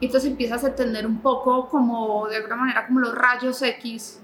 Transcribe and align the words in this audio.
Y 0.00 0.06
entonces 0.06 0.30
empiezas 0.30 0.64
a 0.64 0.68
entender 0.68 1.06
un 1.06 1.20
poco 1.20 1.68
como, 1.68 2.28
de 2.28 2.36
alguna 2.36 2.56
manera, 2.56 2.86
como 2.86 3.00
los 3.00 3.14
rayos 3.14 3.60
X 3.62 4.20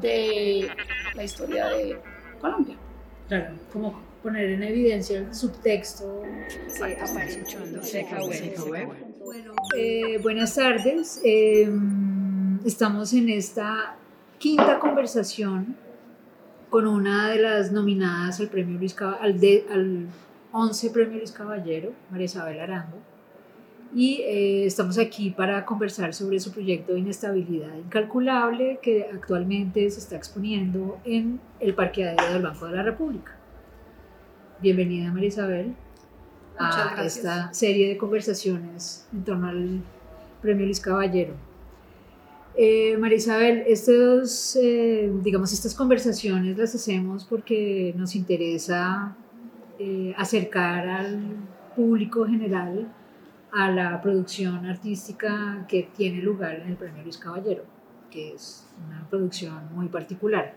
de 0.00 0.70
la 1.14 1.24
historia 1.24 1.66
de 1.68 2.00
Colombia. 2.40 2.76
Claro, 3.28 3.54
como 3.72 4.00
poner 4.22 4.50
en 4.50 4.62
evidencia 4.62 5.18
el 5.18 5.34
subtexto. 5.34 6.22
Bueno, 9.24 9.54
eh, 9.76 10.18
buenas 10.18 10.54
tardes. 10.54 11.20
Eh, 11.24 11.70
estamos 12.64 13.12
en 13.12 13.28
esta 13.28 13.96
quinta 14.38 14.78
conversación 14.78 15.76
con 16.70 16.86
una 16.86 17.30
de 17.30 17.38
las 17.38 17.72
nominadas 17.72 18.40
al 18.40 18.48
premio 18.48 18.78
Luis 18.78 18.96
al, 19.00 19.40
al 19.70 20.06
11 20.52 20.90
premio 20.90 21.18
Luis 21.18 21.32
Caballero, 21.32 21.92
María 22.10 22.26
Isabel 22.26 22.60
Arango. 22.60 22.98
Y 23.94 24.22
eh, 24.22 24.66
estamos 24.66 24.98
aquí 24.98 25.30
para 25.30 25.64
conversar 25.64 26.12
sobre 26.12 26.40
su 26.40 26.52
proyecto 26.52 26.92
de 26.92 27.00
inestabilidad 27.00 27.74
incalculable 27.76 28.78
que 28.82 29.06
actualmente 29.12 29.88
se 29.90 30.00
está 30.00 30.16
exponiendo 30.16 30.98
en 31.04 31.40
el 31.60 31.74
parqueadero 31.74 32.32
del 32.32 32.42
Banco 32.42 32.66
de 32.66 32.76
la 32.76 32.82
República. 32.82 33.36
Bienvenida 34.60 35.12
María 35.12 35.28
Isabel 35.28 35.74
a 36.58 37.04
esta 37.04 37.52
serie 37.52 37.88
de 37.88 37.96
conversaciones 37.96 39.06
en 39.12 39.24
torno 39.24 39.48
al 39.48 39.80
premio 40.40 40.64
Luis 40.64 40.80
Caballero. 40.80 41.34
Eh, 42.58 42.96
María 42.96 43.18
Isabel, 43.18 43.64
estos, 43.66 44.56
eh, 44.56 45.12
digamos, 45.22 45.52
estas 45.52 45.74
conversaciones 45.74 46.56
las 46.56 46.74
hacemos 46.74 47.24
porque 47.24 47.92
nos 47.98 48.16
interesa 48.16 49.14
eh, 49.78 50.14
acercar 50.16 50.88
al 50.88 51.36
público 51.74 52.24
general 52.24 52.90
a 53.56 53.70
la 53.70 54.02
producción 54.02 54.66
artística 54.66 55.64
que 55.66 55.88
tiene 55.96 56.20
lugar 56.20 56.56
en 56.56 56.68
el 56.68 56.76
Premio 56.76 57.02
Luis 57.02 57.16
Caballero, 57.16 57.64
que 58.10 58.34
es 58.34 58.66
una 58.86 59.08
producción 59.08 59.74
muy 59.74 59.88
particular. 59.88 60.54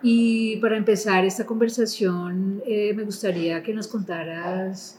Y 0.00 0.56
para 0.56 0.78
empezar 0.78 1.26
esta 1.26 1.44
conversación, 1.44 2.62
me 2.66 3.02
gustaría 3.02 3.62
que 3.62 3.74
nos 3.74 3.88
contaras 3.88 4.98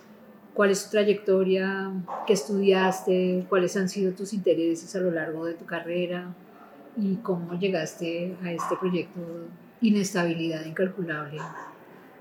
cuál 0.54 0.70
es 0.70 0.86
tu 0.86 0.92
trayectoria, 0.92 1.92
qué 2.28 2.34
estudiaste, 2.34 3.46
cuáles 3.50 3.76
han 3.76 3.90
sido 3.90 4.14
tus 4.14 4.32
intereses 4.34 4.96
a 4.96 5.00
lo 5.00 5.10
largo 5.10 5.46
de 5.46 5.56
tu 5.56 5.66
carrera 5.66 6.32
y 6.96 7.16
cómo 7.16 7.58
llegaste 7.58 8.38
a 8.44 8.52
este 8.52 8.76
proyecto 8.78 9.20
Inestabilidad 9.82 10.64
Incalculable, 10.64 11.40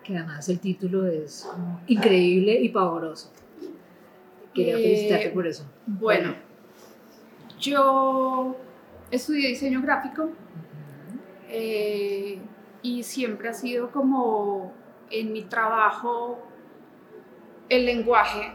que 0.02 0.16
además 0.16 0.48
el 0.48 0.60
título 0.60 1.06
es 1.06 1.46
increíble 1.88 2.58
y 2.58 2.70
pavoroso. 2.70 3.32
Quería 4.58 4.78
eh, 4.78 4.82
felicitarte 4.82 5.30
por 5.30 5.46
eso. 5.46 5.64
Bueno, 5.86 6.34
yo 7.60 8.56
estudié 9.10 9.48
diseño 9.48 9.80
gráfico 9.82 10.30
eh, 11.48 12.38
y 12.82 13.02
siempre 13.02 13.48
ha 13.48 13.54
sido 13.54 13.90
como 13.90 14.72
en 15.10 15.32
mi 15.32 15.42
trabajo 15.42 16.38
el 17.68 17.86
lenguaje, 17.86 18.52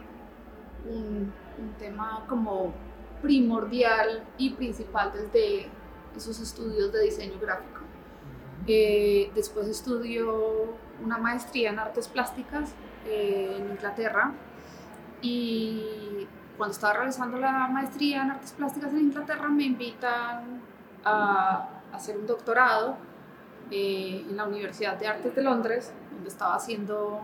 un, 0.90 1.32
tema 1.80 2.26
como 2.28 2.74
primordial 3.22 4.24
y 4.38 4.50
principal 4.50 5.14
desde 5.14 5.68
esos 6.16 6.42
estudios 6.42 6.92
de 6.92 7.04
diseño 7.04 7.40
gráfico. 7.40 7.80
Eh, 8.68 9.32
después 9.34 9.68
estudió 9.68 10.74
una 11.02 11.18
maestría 11.18 11.70
en 11.70 11.80
artes 11.80 12.08
plásticas 12.10 12.74
eh, 13.06 13.56
en 13.58 13.72
Inglaterra 13.72 14.34
y 15.24 16.28
cuando 16.58 16.74
estaba 16.74 16.94
realizando 16.94 17.40
la 17.40 17.68
maestría 17.70 18.22
en 18.22 18.32
artes 18.32 18.52
plásticas 18.52 18.92
en 18.92 19.00
Inglaterra 19.00 19.48
me 19.48 19.64
invitan 19.64 20.62
a, 21.04 21.70
hacer 21.94 22.18
un 22.18 22.28
doctorado 22.28 22.98
eh, 23.72 24.26
en 24.30 24.36
la 24.36 24.46
Universidad 24.46 24.98
de 24.98 25.08
Artes 25.08 25.36
de 25.36 25.44
Londres, 25.44 25.94
donde 26.12 26.28
estaba 26.28 26.56
haciendo 26.56 27.22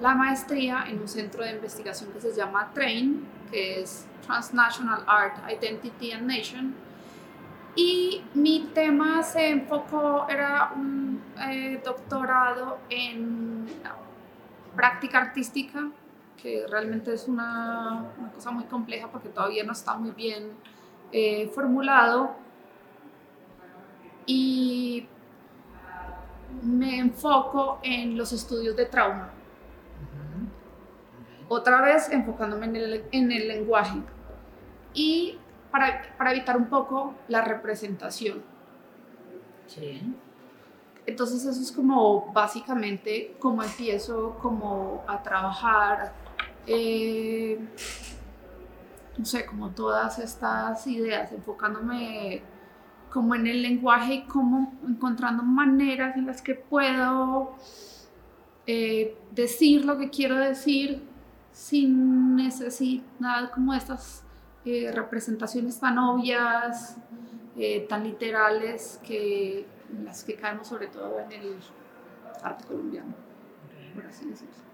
la 0.00 0.14
maestría 0.14 0.84
en 0.88 1.00
un 1.00 1.08
centro 1.08 1.44
de 1.44 1.52
investigación 1.52 2.10
que 2.12 2.20
se 2.20 2.34
llama 2.34 2.70
TRAIN, 2.74 3.26
que 3.50 3.80
es 3.80 4.06
Transnational 4.26 5.04
Art, 5.06 5.36
Identity 5.50 6.12
and 6.12 6.26
Nation. 6.26 6.74
Y 7.76 8.24
mi 8.34 8.70
tema 8.74 9.22
se 9.22 9.50
enfocó, 9.50 10.26
era 10.28 10.72
un 10.74 11.22
eh, 11.40 11.80
doctorado 11.84 12.78
en 12.90 13.66
práctica 14.74 15.18
artística, 15.18 15.88
que 16.42 16.66
realmente 16.68 17.12
es 17.12 17.28
una, 17.28 18.12
una, 18.18 18.32
cosa 18.32 18.50
muy 18.50 18.64
compleja 18.64 19.08
porque 19.10 19.28
todavía 19.28 19.64
no 19.64 19.72
está 19.72 19.94
muy 19.96 20.10
bien 20.12 20.52
eh, 21.12 21.48
formulado. 21.54 22.36
Y 24.26 25.06
me 26.62 26.98
enfoco 26.98 27.80
en 27.82 28.16
los 28.16 28.32
estudios 28.32 28.76
de 28.76 28.86
trauma 28.86 29.32
otra 31.50 31.80
vez 31.80 32.08
enfocándome 32.12 32.66
en 32.66 32.76
el, 32.76 33.04
en 33.10 33.32
el 33.32 33.48
lenguaje 33.48 33.98
y 34.94 35.36
para, 35.72 36.14
para, 36.16 36.30
evitar 36.30 36.56
un 36.56 36.66
poco 36.66 37.14
la 37.26 37.42
representación. 37.42 38.40
Sí. 39.66 40.14
Entonces 41.06 41.44
eso 41.44 41.60
es 41.60 41.72
como 41.72 42.32
básicamente 42.32 43.34
como 43.40 43.64
empiezo 43.64 44.38
como 44.40 45.02
a 45.08 45.24
trabajar, 45.24 46.12
eh, 46.66 47.58
no 49.16 49.24
sé, 49.24 49.46
como 49.46 49.70
todas 49.70 50.18
estas 50.18 50.86
ideas, 50.86 51.32
enfocándome 51.32 52.42
como 53.10 53.34
en 53.34 53.46
el 53.46 53.62
lenguaje 53.62 54.14
y 54.14 54.22
como 54.22 54.72
encontrando 54.86 55.42
maneras 55.42 56.16
en 56.16 56.26
las 56.26 56.42
que 56.42 56.54
puedo 56.54 57.56
eh, 58.66 59.16
decir 59.32 59.84
lo 59.84 59.98
que 59.98 60.10
quiero 60.10 60.36
decir 60.36 61.02
sin 61.50 62.36
necesidad 62.36 63.50
como 63.52 63.74
estas 63.74 64.22
eh, 64.64 64.92
representaciones 64.94 65.80
tan 65.80 65.98
obvias, 65.98 66.96
tan 67.88 68.04
literales, 68.04 69.00
que, 69.06 69.66
en 69.92 70.04
las 70.04 70.24
que 70.24 70.34
caemos 70.34 70.68
sobre 70.68 70.86
todo 70.86 71.18
en 71.20 71.32
el 71.32 71.56
arte 72.42 72.64
colombiano, 72.64 73.12
por 73.94 74.06
así 74.06 74.24
decirlo. 74.24 74.69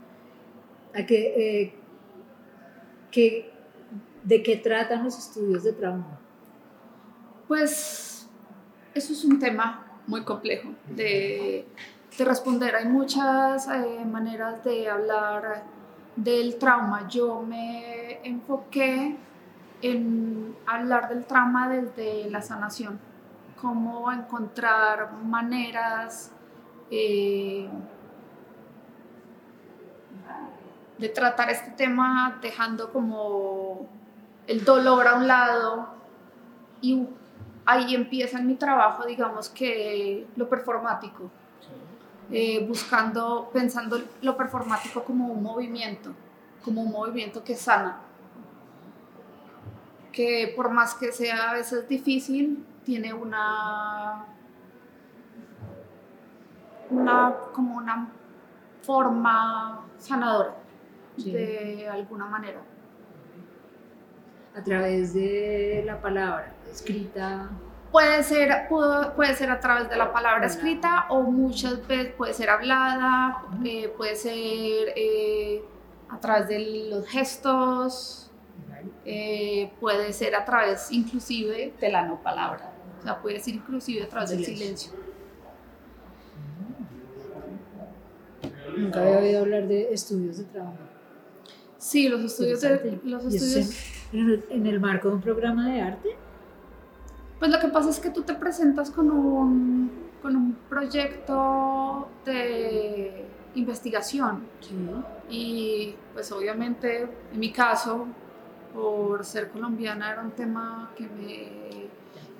¿A 0.96 1.00
eh, 1.00 1.74
¿De 4.24 4.42
qué 4.42 4.56
tratan 4.56 5.04
los 5.04 5.18
estudios 5.18 5.62
de 5.62 5.72
trauma? 5.72 6.18
Pues 7.46 8.26
eso 8.94 9.12
es 9.12 9.24
un 9.24 9.38
tema 9.38 10.00
muy 10.06 10.24
complejo 10.24 10.70
de, 10.88 11.66
de 12.16 12.24
responder. 12.24 12.74
Hay 12.76 12.86
muchas 12.86 13.68
maneras 14.06 14.64
de 14.64 14.88
hablar 14.88 15.64
del 16.16 16.56
trauma, 16.56 17.06
yo 17.08 17.42
me 17.42 18.26
enfoqué 18.26 19.16
en 19.82 20.56
hablar 20.66 21.10
del 21.10 21.26
trauma 21.26 21.68
desde 21.68 22.30
la 22.30 22.40
sanación, 22.40 22.98
cómo 23.60 24.10
encontrar 24.10 25.12
maneras 25.24 26.32
eh, 26.90 27.68
de 30.98 31.08
tratar 31.08 31.50
este 31.50 31.70
tema 31.72 32.38
dejando 32.40 32.92
como 32.92 33.86
el 34.46 34.64
dolor 34.64 35.06
a 35.06 35.14
un 35.14 35.26
lado 35.26 35.88
y 36.80 37.06
ahí 37.64 37.94
empieza 37.94 38.40
mi 38.40 38.54
trabajo, 38.54 39.04
digamos 39.04 39.48
que 39.48 40.26
lo 40.36 40.48
performático 40.48 41.30
eh, 42.30 42.66
buscando, 42.66 43.50
pensando 43.52 44.00
lo 44.22 44.36
performático 44.36 45.04
como 45.04 45.26
un 45.26 45.42
movimiento, 45.42 46.12
como 46.64 46.82
un 46.82 46.92
movimiento 46.92 47.44
que 47.44 47.54
sana, 47.54 47.98
que 50.12 50.52
por 50.56 50.70
más 50.70 50.94
que 50.94 51.12
sea 51.12 51.50
a 51.50 51.54
veces 51.54 51.88
difícil, 51.88 52.64
tiene 52.84 53.12
una, 53.12 54.24
una 56.90 57.34
como 57.52 57.76
una 57.76 58.08
forma 58.82 59.84
sanadora 59.98 60.65
de 61.16 61.88
alguna 61.88 62.26
manera. 62.26 62.60
A 64.54 64.62
través 64.62 65.12
de 65.12 65.82
la 65.84 66.00
palabra 66.00 66.54
escrita, 66.70 67.50
Puede 67.96 68.22
ser, 68.24 68.68
puede 68.68 69.34
ser 69.34 69.48
a 69.48 69.58
través 69.58 69.88
de 69.88 69.96
la 69.96 70.12
palabra 70.12 70.46
escrita 70.46 71.06
o 71.08 71.22
muchas 71.22 71.86
veces 71.86 72.12
puede 72.12 72.34
ser 72.34 72.50
hablada, 72.50 73.44
eh, 73.64 73.88
puede 73.96 74.16
ser 74.16 74.92
eh, 74.96 75.62
a 76.10 76.20
través 76.20 76.48
de 76.48 76.90
los 76.90 77.08
gestos, 77.08 78.30
eh, 79.04 79.72
puede 79.80 80.12
ser 80.12 80.34
a 80.34 80.44
través 80.44 80.92
inclusive 80.92 81.72
de 81.80 81.88
la 81.88 82.02
no 82.02 82.22
palabra, 82.22 82.70
o 82.98 83.02
sea, 83.02 83.22
puede 83.22 83.40
ser 83.40 83.54
inclusive 83.54 84.02
a 84.02 84.08
través 84.10 84.28
del 84.28 84.44
silencio. 84.44 84.92
Nunca 88.76 89.00
había 89.00 89.18
oído 89.20 89.40
hablar 89.40 89.68
de 89.68 89.94
estudios 89.94 90.36
de 90.36 90.44
trabajo. 90.44 90.85
Sí, 91.86 92.08
los 92.08 92.20
estudios 92.20 92.60
de, 92.62 92.98
los 93.04 93.24
estudios 93.26 93.70
en 94.12 94.66
el, 94.66 94.80
marco 94.80 95.06
de 95.08 95.14
un 95.14 95.20
programa 95.20 95.68
de 95.68 95.80
arte? 95.80 96.16
Pues 97.38 97.48
lo 97.48 97.60
que 97.60 97.68
pasa 97.68 97.90
es 97.90 98.00
que 98.00 98.10
tú 98.10 98.22
te 98.22 98.34
presentas 98.34 98.90
con 98.90 99.08
un, 99.08 99.92
con 100.20 100.34
un 100.34 100.54
proyecto 100.68 102.08
de 102.24 103.26
investigación 103.54 104.48
Sí. 104.58 104.74
y 105.30 105.94
pues 106.12 106.32
obviamente 106.32 107.08
en 107.32 107.38
mi 107.38 107.52
caso, 107.52 108.08
por 108.74 109.24
ser 109.24 109.50
colombiana, 109.50 110.10
era 110.10 110.22
un 110.22 110.32
tema 110.32 110.90
que 110.96 111.04
me 111.04 111.88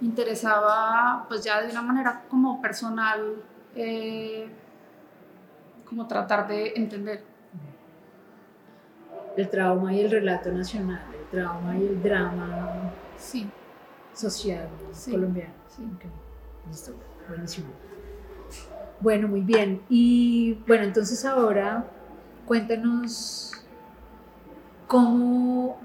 interesaba 0.05 1.25
pues 1.29 1.45
ya 1.45 1.63
de 1.63 1.71
una 1.71 1.83
manera 1.83 2.25
como 2.29 2.61
personal, 2.61 3.37
eh, 3.77 4.49
como 5.85 6.09
tratar 6.09 6.49
de 6.49 6.73
entender. 6.75 7.36
El 9.37 9.49
trauma 9.51 9.93
y 9.93 10.01
el 10.01 10.11
relato 10.11 10.51
nacional, 10.51 11.03
el 11.13 11.27
trauma 11.31 11.77
y 11.77 11.83
el 11.87 12.03
drama 12.03 12.91
Sí, 13.19 13.47
social 14.15 14.69
Sí. 14.93 15.11
colombiano. 15.11 15.53
sí. 15.69 15.83
Ok, 15.95 16.05
listo, 16.69 16.93
buenísimo. 17.29 17.67
Bueno, 19.01 19.29
muy 19.29 19.43
bien. 19.43 19.83
Y 19.91 20.55
bueno, 20.67 20.85
entonces 20.85 21.25
ahora 21.27 21.85
cuéntanos 22.47 23.53
cómo 24.87 25.79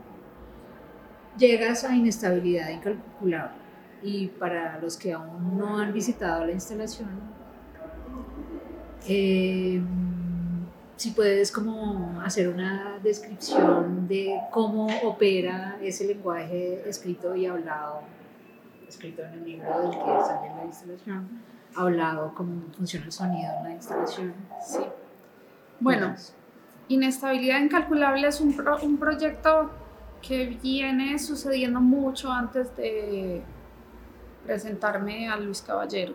llegas 1.37 1.83
a 1.83 1.93
inestabilidad 1.95 2.69
incalculable. 2.69 3.59
Y 4.03 4.27
para 4.27 4.79
los 4.79 4.95
que 4.97 5.11
aún 5.13 5.57
no 5.57 5.77
han 5.77 5.91
visitado 5.93 6.45
la 6.45 6.53
instalación, 6.53 7.09
eh, 9.07 9.81
si 11.01 11.09
puedes 11.11 11.51
como 11.51 12.21
hacer 12.21 12.47
una 12.47 12.99
descripción 13.01 14.07
de 14.07 14.39
cómo 14.51 14.85
opera 15.03 15.77
ese 15.81 16.05
lenguaje 16.05 16.87
escrito 16.87 17.35
y 17.35 17.47
hablado, 17.47 18.01
escrito 18.87 19.23
en 19.23 19.33
el 19.33 19.43
libro 19.45 19.81
del 19.81 19.89
que 19.91 20.21
sale 20.23 20.49
la 20.55 20.63
instalación, 20.65 21.27
hablado, 21.75 22.33
cómo 22.35 22.61
funciona 22.77 23.05
el 23.07 23.11
sonido 23.11 23.51
en 23.57 23.63
la 23.63 23.71
instalación. 23.71 24.33
sí. 24.63 24.81
Bueno, 25.79 26.13
Inestabilidad 26.87 27.59
Incalculable 27.61 28.27
es 28.27 28.39
un, 28.39 28.55
pro- 28.55 28.77
un 28.83 28.97
proyecto 28.97 29.71
que 30.21 30.45
viene 30.61 31.17
sucediendo 31.17 31.79
mucho 31.79 32.31
antes 32.31 32.75
de 32.77 33.41
presentarme 34.45 35.27
a 35.29 35.37
Luis 35.37 35.61
Caballero. 35.63 36.13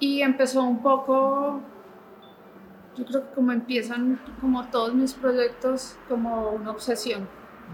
Y 0.00 0.22
empezó 0.22 0.64
un 0.64 0.78
poco, 0.82 1.60
yo 3.00 3.06
creo 3.06 3.28
que 3.28 3.34
como 3.34 3.52
empiezan 3.52 4.20
como 4.40 4.66
todos 4.66 4.94
mis 4.94 5.14
proyectos, 5.14 5.96
como 6.08 6.50
una 6.50 6.70
obsesión. 6.70 7.26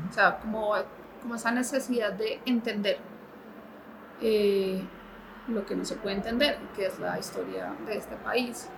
O 0.09 0.13
sea, 0.13 0.39
como, 0.39 0.75
como 1.21 1.35
esa 1.35 1.51
necesidad 1.51 2.13
de 2.13 2.41
entender 2.47 2.99
eh, 4.21 4.83
lo 5.49 5.67
que 5.67 5.75
no 5.75 5.85
se 5.85 5.97
puede 5.97 6.17
entender, 6.17 6.59
que 6.77 6.87
es 6.87 6.99
la 7.01 7.19
historia 7.19 7.75
de 7.87 7.97
este 7.97 8.15
país. 8.17 8.69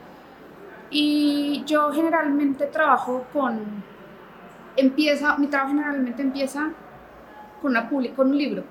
Y 0.91 1.65
yo 1.67 1.93
generalmente 1.93 2.67
trabajo 2.67 3.27
con, 3.33 3.85
empieza, 4.77 5.37
mi 5.37 5.49
trabajo 5.49 5.73
generalmente 5.73 6.23
empieza 6.23 6.71
con, 7.61 7.73
una 7.73 7.89
con 8.17 8.29
un 8.29 8.39
libro 8.39 8.65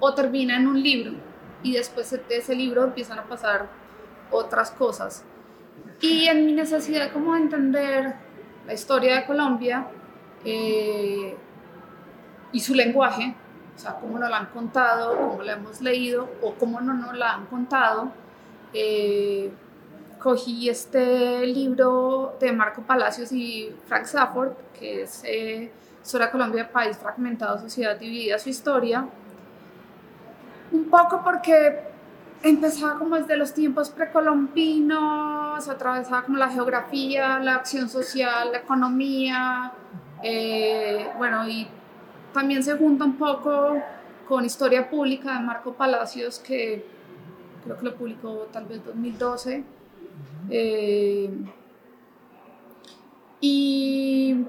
o 0.00 0.14
termina 0.14 0.56
en 0.56 0.66
un 0.66 0.82
libro 0.82 1.12
y 1.62 1.74
después 1.74 2.10
de 2.10 2.36
ese 2.36 2.56
libro 2.56 2.82
empiezan 2.84 3.20
a 3.20 3.24
pasar 3.24 3.68
otras 4.32 4.72
cosas. 4.72 5.24
Y 6.04 6.28
en 6.28 6.44
mi 6.44 6.52
necesidad 6.52 7.10
como 7.10 7.32
de 7.32 7.40
entender 7.40 8.14
la 8.66 8.74
historia 8.74 9.14
de 9.16 9.24
Colombia 9.24 9.86
eh, 10.44 11.34
y 12.52 12.60
su 12.60 12.74
lenguaje, 12.74 13.34
o 13.74 13.78
sea, 13.78 13.94
cómo 13.94 14.18
nos 14.18 14.28
la 14.28 14.36
han 14.36 14.46
contado, 14.46 15.16
cómo 15.16 15.42
la 15.42 15.54
hemos 15.54 15.80
leído 15.80 16.28
o 16.42 16.52
cómo 16.56 16.82
no 16.82 16.92
nos 16.92 17.16
la 17.16 17.32
han 17.32 17.46
contado, 17.46 18.12
eh, 18.74 19.50
cogí 20.18 20.68
este 20.68 21.46
libro 21.46 22.36
de 22.38 22.52
Marco 22.52 22.82
Palacios 22.82 23.32
y 23.32 23.74
Frank 23.86 24.04
Safford, 24.04 24.52
que 24.78 25.04
es 25.04 25.22
eh, 25.24 25.72
de 26.12 26.30
Colombia, 26.30 26.70
País 26.70 26.98
Fragmentado, 26.98 27.58
Sociedad 27.58 27.96
Dividida, 27.96 28.38
su 28.38 28.50
historia. 28.50 29.08
Un 30.70 30.84
poco 30.90 31.22
porque 31.24 31.93
empezaba 32.44 32.98
como 32.98 33.16
desde 33.16 33.36
los 33.36 33.54
tiempos 33.54 33.90
precolombinos, 33.90 35.68
atravesaba 35.68 36.22
como 36.22 36.36
la 36.36 36.50
geografía, 36.50 37.38
la 37.40 37.56
acción 37.56 37.88
social, 37.88 38.52
la 38.52 38.58
economía, 38.58 39.72
eh, 40.22 41.08
bueno, 41.16 41.48
y 41.48 41.66
también 42.32 42.62
se 42.62 42.76
junta 42.76 43.04
un 43.04 43.16
poco 43.16 43.82
con 44.28 44.44
Historia 44.44 44.88
Pública 44.90 45.38
de 45.38 45.44
Marco 45.44 45.72
Palacios, 45.72 46.38
que 46.38 46.86
creo 47.64 47.78
que 47.78 47.84
lo 47.84 47.94
publicó 47.94 48.48
tal 48.52 48.66
vez 48.66 48.84
2012. 48.84 49.64
Eh, 50.50 51.30
y 53.40 54.44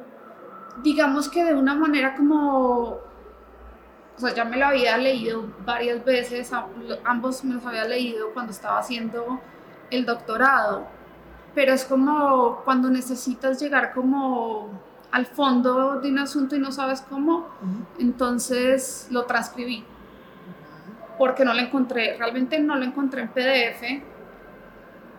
digamos 0.83 1.29
que 1.29 1.43
de 1.43 1.53
una 1.53 1.75
manera 1.75 2.15
como, 2.15 2.99
o 4.15 4.19
sea, 4.19 4.33
ya 4.33 4.45
me 4.45 4.57
lo 4.57 4.67
había 4.67 4.97
leído 4.97 5.43
varias 5.65 6.03
veces, 6.05 6.51
ambos 7.03 7.43
me 7.43 7.55
los 7.55 7.65
había 7.65 7.85
leído 7.85 8.33
cuando 8.33 8.51
estaba 8.51 8.79
haciendo 8.79 9.41
el 9.91 10.05
doctorado, 10.05 10.87
pero 11.53 11.73
es 11.73 11.83
como 11.83 12.61
cuando 12.63 12.89
necesitas 12.89 13.59
llegar 13.59 13.93
como 13.93 14.69
al 15.11 15.25
fondo 15.25 15.99
de 15.99 16.09
un 16.09 16.19
asunto 16.19 16.55
y 16.55 16.59
no 16.59 16.71
sabes 16.71 17.01
cómo, 17.01 17.47
entonces 17.99 19.07
lo 19.11 19.25
transcribí, 19.25 19.83
porque 21.17 21.43
no 21.43 21.53
lo 21.53 21.59
encontré, 21.59 22.17
realmente 22.17 22.59
no 22.59 22.75
lo 22.75 22.85
encontré 22.85 23.21
en 23.21 23.29
PDF, 23.29 24.03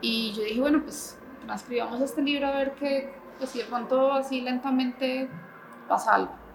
y 0.00 0.32
yo 0.32 0.42
dije, 0.42 0.60
bueno, 0.60 0.82
pues 0.82 1.18
transcribamos 1.44 2.00
este 2.00 2.22
libro 2.22 2.46
a 2.46 2.52
ver 2.52 2.72
qué, 2.72 3.14
pues 3.38 3.50
si 3.50 3.58
de 3.58 3.64
pronto 3.64 4.12
así 4.12 4.40
lentamente 4.40 5.28
pasa 5.88 6.14
algo. 6.14 6.45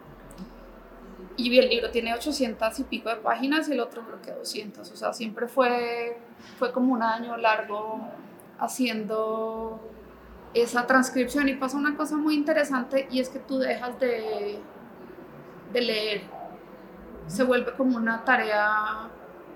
Y 1.41 1.57
el 1.57 1.69
libro 1.69 1.89
tiene 1.89 2.13
800 2.13 2.79
y 2.79 2.83
pico 2.83 3.09
de 3.09 3.15
páginas 3.15 3.67
y 3.69 3.73
el 3.73 3.79
otro 3.79 4.03
creo 4.05 4.21
que 4.21 4.31
200, 4.31 4.91
o 4.91 4.95
sea, 4.95 5.13
siempre 5.13 5.47
fue, 5.47 6.17
fue 6.59 6.71
como 6.71 6.93
un 6.93 7.01
año 7.01 7.35
largo 7.37 7.99
haciendo 8.59 9.79
esa 10.53 10.85
transcripción 10.85 11.49
y 11.49 11.55
pasa 11.55 11.77
una 11.77 11.95
cosa 11.95 12.15
muy 12.17 12.35
interesante 12.35 13.07
y 13.09 13.19
es 13.19 13.29
que 13.29 13.39
tú 13.39 13.57
dejas 13.57 13.99
de, 13.99 14.59
de 15.73 15.81
leer, 15.81 16.21
se 17.27 17.43
vuelve 17.43 17.73
como 17.73 17.97
una 17.97 18.23
tarea 18.23 19.09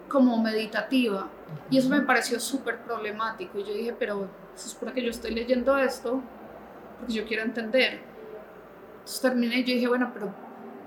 como 0.07 0.41
meditativa. 0.41 1.27
Y 1.69 1.77
eso 1.77 1.89
me 1.89 2.01
pareció 2.01 2.39
súper 2.39 2.81
problemático. 2.81 3.59
Y 3.59 3.63
yo 3.63 3.73
dije, 3.73 3.93
pero 3.97 4.27
se 4.55 4.69
supone 4.69 4.93
que 4.93 5.03
yo 5.03 5.09
estoy 5.09 5.33
leyendo 5.33 5.77
esto 5.77 6.21
porque 6.99 7.13
yo 7.13 7.25
quiero 7.25 7.43
entender. 7.43 8.01
Entonces 8.93 9.21
terminé 9.21 9.59
y 9.59 9.63
yo 9.63 9.73
dije, 9.73 9.87
bueno, 9.87 10.11
pero, 10.13 10.33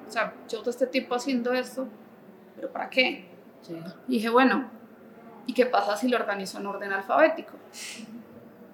o 0.08 0.10
sea, 0.10 0.32
yo 0.48 0.58
todo 0.60 0.70
este 0.70 0.86
tiempo 0.86 1.14
haciendo 1.14 1.52
esto, 1.52 1.86
pero 2.56 2.70
¿para 2.72 2.88
qué? 2.90 3.28
Sí. 3.62 3.76
Y 4.08 4.12
dije, 4.12 4.28
bueno, 4.30 4.68
¿y 5.46 5.52
qué 5.54 5.66
pasa 5.66 5.96
si 5.96 6.08
lo 6.08 6.16
organizo 6.16 6.58
en 6.58 6.66
orden 6.66 6.92
alfabético? 6.92 7.52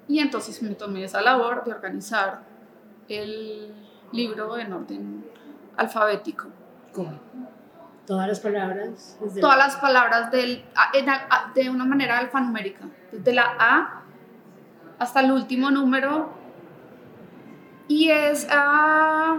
Y 0.08 0.18
entonces 0.20 0.62
me 0.62 0.74
tomé 0.74 1.04
esa 1.04 1.20
labor 1.22 1.64
de 1.64 1.72
organizar 1.72 2.40
el 3.08 3.74
libro 4.12 4.56
en 4.58 4.72
orden 4.72 5.24
alfabético. 5.76 6.46
¿Cómo? 6.92 7.18
Todas 8.06 8.28
las 8.28 8.40
palabras. 8.40 9.18
desde 9.20 9.40
Todas 9.40 9.56
la- 9.56 9.64
las 9.66 9.76
palabras 9.76 10.30
del, 10.30 10.62
a- 10.76 10.90
a- 11.10 11.26
a- 11.48 11.52
de 11.54 11.70
una 11.70 11.84
manera 11.86 12.18
alfanumérica, 12.18 12.84
desde 13.10 13.32
la 13.32 13.56
A 13.58 14.02
hasta 14.98 15.20
el 15.20 15.32
último 15.32 15.70
número. 15.70 16.30
Y 17.88 18.10
es, 18.10 18.46
ah, 18.50 19.38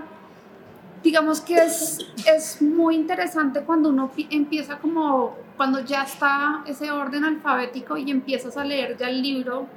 digamos 1.05 1.39
que 1.39 1.55
es, 1.55 1.99
es 2.25 2.61
muy 2.63 2.95
interesante 2.95 3.61
cuando 3.61 3.89
uno 3.89 4.09
pi- 4.11 4.27
empieza 4.31 4.79
como, 4.79 5.37
cuando 5.55 5.79
ya 5.81 6.01
está 6.03 6.63
ese 6.65 6.89
orden 6.89 7.23
alfabético 7.23 7.95
y 7.95 8.09
empiezas 8.09 8.57
a 8.57 8.63
leer 8.65 8.97
ya 8.97 9.07
el 9.07 9.21
libro 9.21 9.67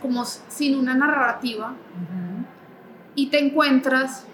como 0.00 0.24
sin 0.24 0.78
una 0.78 0.94
narrativa. 0.94 1.74
Y 3.14 3.26
te 3.26 3.38
encuentras 3.38 4.26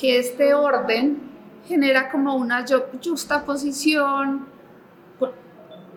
que 0.00 0.18
este 0.20 0.54
orden 0.54 1.18
genera 1.66 2.08
como 2.08 2.36
una 2.36 2.64
justaposición 3.04 4.46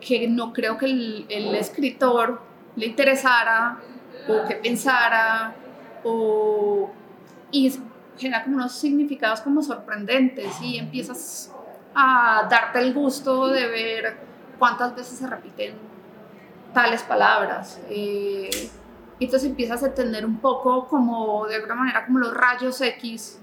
que 0.01 0.27
no 0.27 0.51
creo 0.51 0.79
que 0.79 0.87
el, 0.87 1.25
el 1.29 1.53
escritor 1.53 2.41
le 2.75 2.87
interesara 2.87 3.77
o 4.27 4.47
que 4.47 4.55
pensara 4.55 5.53
o 6.03 6.89
y 7.51 7.71
genera 8.21 8.43
como 8.43 8.57
unos 8.57 8.73
significados 8.73 9.41
como 9.41 9.61
sorprendentes 9.61 10.61
y 10.61 10.77
empiezas 10.77 11.51
a 11.93 12.47
darte 12.49 12.79
el 12.79 12.93
gusto 12.93 13.47
de 13.47 13.67
ver 13.67 14.17
cuántas 14.57 14.95
veces 14.95 15.17
se 15.17 15.27
repiten 15.27 15.73
tales 16.73 17.03
palabras. 17.03 17.79
eh, 17.89 18.49
y 19.19 19.25
entonces 19.25 19.49
empiezas 19.49 19.83
a 19.83 19.87
entender 19.87 20.25
un 20.25 20.37
poco 20.39 20.87
como 20.87 21.45
de 21.45 21.57
alguna 21.57 21.75
manera 21.75 22.05
como 22.07 22.17
los 22.17 22.33
rayos 22.33 22.81
X 22.81 23.39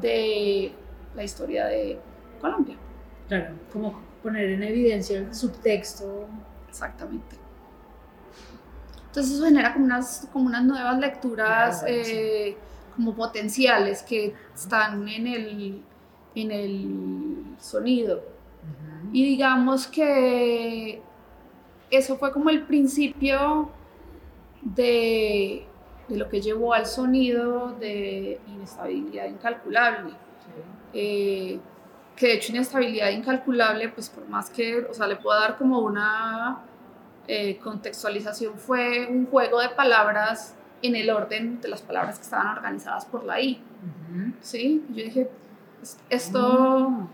de 0.00 0.72
la 1.16 1.24
historia 1.24 1.66
de 1.66 1.98
Colombia. 2.40 2.76
Claro, 3.26 3.54
como 3.72 4.00
poner 4.22 4.50
en 4.50 4.62
evidencia 4.62 5.18
el 5.18 5.34
subtexto. 5.34 6.28
Exactamente. 6.68 7.36
Entonces 9.06 9.32
eso 9.32 9.44
genera 9.44 9.72
como 9.72 9.86
unas, 9.86 10.28
como 10.32 10.46
unas 10.46 10.62
nuevas 10.62 11.00
lecturas 11.00 11.80
Claro, 11.80 12.04
sí. 12.04 12.56
Como 13.00 13.14
potenciales 13.14 14.02
que 14.02 14.34
están 14.54 15.08
en 15.08 15.26
el, 15.26 15.82
en 16.34 16.50
el 16.50 17.56
sonido. 17.58 18.22
Y 19.10 19.24
digamos 19.24 19.86
que 19.86 21.00
eso 21.90 22.18
fue 22.18 22.30
como 22.30 22.50
el 22.50 22.66
principio 22.66 23.70
de, 24.60 25.66
de 26.08 26.16
lo 26.18 26.28
que 26.28 26.42
llevó 26.42 26.74
al 26.74 26.84
sonido 26.84 27.72
de 27.80 28.38
inestabilidad 28.46 29.28
incalculable. 29.28 30.12
Eh, 30.92 31.58
que 32.14 32.26
de 32.26 32.34
hecho 32.34 32.52
inestabilidad 32.52 33.08
incalculable, 33.12 33.88
pues 33.88 34.10
por 34.10 34.28
más 34.28 34.50
que, 34.50 34.80
o 34.80 34.92
sea, 34.92 35.06
le 35.06 35.16
puedo 35.16 35.40
dar 35.40 35.56
como 35.56 35.78
una 35.78 36.60
eh, 37.26 37.56
contextualización, 37.56 38.58
fue 38.58 39.06
un 39.06 39.24
juego 39.24 39.58
de 39.60 39.70
palabras 39.70 40.54
en 40.82 40.96
el 40.96 41.10
orden 41.10 41.60
de 41.60 41.68
las 41.68 41.82
palabras 41.82 42.16
que 42.18 42.22
estaban 42.24 42.56
organizadas 42.56 43.04
por 43.04 43.24
la 43.24 43.40
I, 43.40 43.60
Ujú. 43.82 44.32
¿sí? 44.40 44.84
Yo 44.90 45.04
dije, 45.04 45.28
es- 45.82 45.98
esto, 46.08 46.88
Ah, 46.90 47.06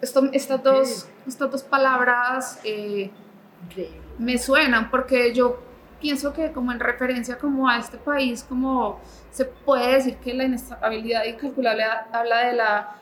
esto 0.00 0.28
estas, 0.32 0.62
dos, 0.62 1.08
estas 1.26 1.50
dos 1.50 1.62
palabras 1.62 2.60
eh, 2.64 3.10
me 4.18 4.38
suenan 4.38 4.90
porque 4.90 5.32
yo 5.34 5.60
pienso 6.00 6.32
que 6.32 6.52
como 6.52 6.70
en 6.72 6.80
referencia 6.80 7.38
como 7.38 7.68
a 7.68 7.78
este 7.78 7.98
país, 7.98 8.44
como 8.48 9.00
se 9.30 9.44
puede 9.44 9.94
decir 9.94 10.16
que 10.18 10.32
la 10.34 10.44
inestabilidad 10.44 11.24
incalculable 11.24 11.82
ha- 11.84 12.06
habla 12.12 12.46
de 12.46 12.52
la 12.54 12.94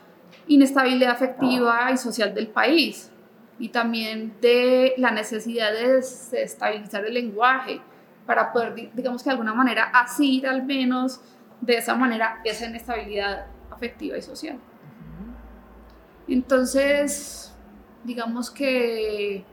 inestabilidad 0.47 1.11
afectiva 1.11 1.91
y 1.91 1.97
social 1.97 2.33
del 2.33 2.47
país 2.47 3.11
y 3.59 3.69
también 3.69 4.33
de 4.41 4.93
la 4.97 5.11
necesidad 5.11 5.71
de 5.73 5.93
desestabilizar 5.95 7.05
el 7.05 7.13
lenguaje 7.13 7.81
para 8.27 8.51
poder, 8.53 8.75
di- 8.75 8.91
digamos 8.93 9.23
que 9.23 9.29
de 9.29 9.31
alguna 9.31 9.53
manera, 9.55 9.85
asir 9.85 10.45
al 10.47 10.63
menos 10.63 11.21
de 11.61 11.77
esa 11.77 11.95
manera 11.95 12.39
esa 12.43 12.67
inestabilidad 12.67 13.47
afectiva 13.71 14.15
y 14.17 14.21
social. 14.21 14.59
Entonces, 16.27 17.53
digamos 18.03 18.51
que 18.51 19.43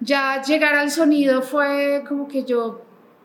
ya 0.00 0.42
llegar 0.42 0.74
al 0.74 0.90
sonido 0.90 1.42
fue 1.42 2.04
como 2.08 2.28
que 2.28 2.44
yo 2.44 2.82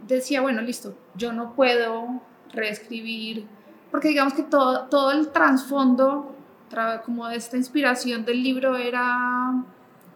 decía, 0.07 0.41
bueno, 0.41 0.61
listo, 0.61 0.95
yo 1.15 1.31
no 1.31 1.53
puedo 1.53 2.21
reescribir, 2.51 3.45
porque 3.91 4.09
digamos 4.09 4.33
que 4.33 4.43
todo, 4.43 4.85
todo 4.87 5.11
el 5.11 5.29
trasfondo, 5.29 6.35
tra- 6.69 7.01
como 7.03 7.27
de 7.27 7.37
esta 7.37 7.55
inspiración 7.57 8.25
del 8.25 8.43
libro 8.43 8.75
era 8.75 9.53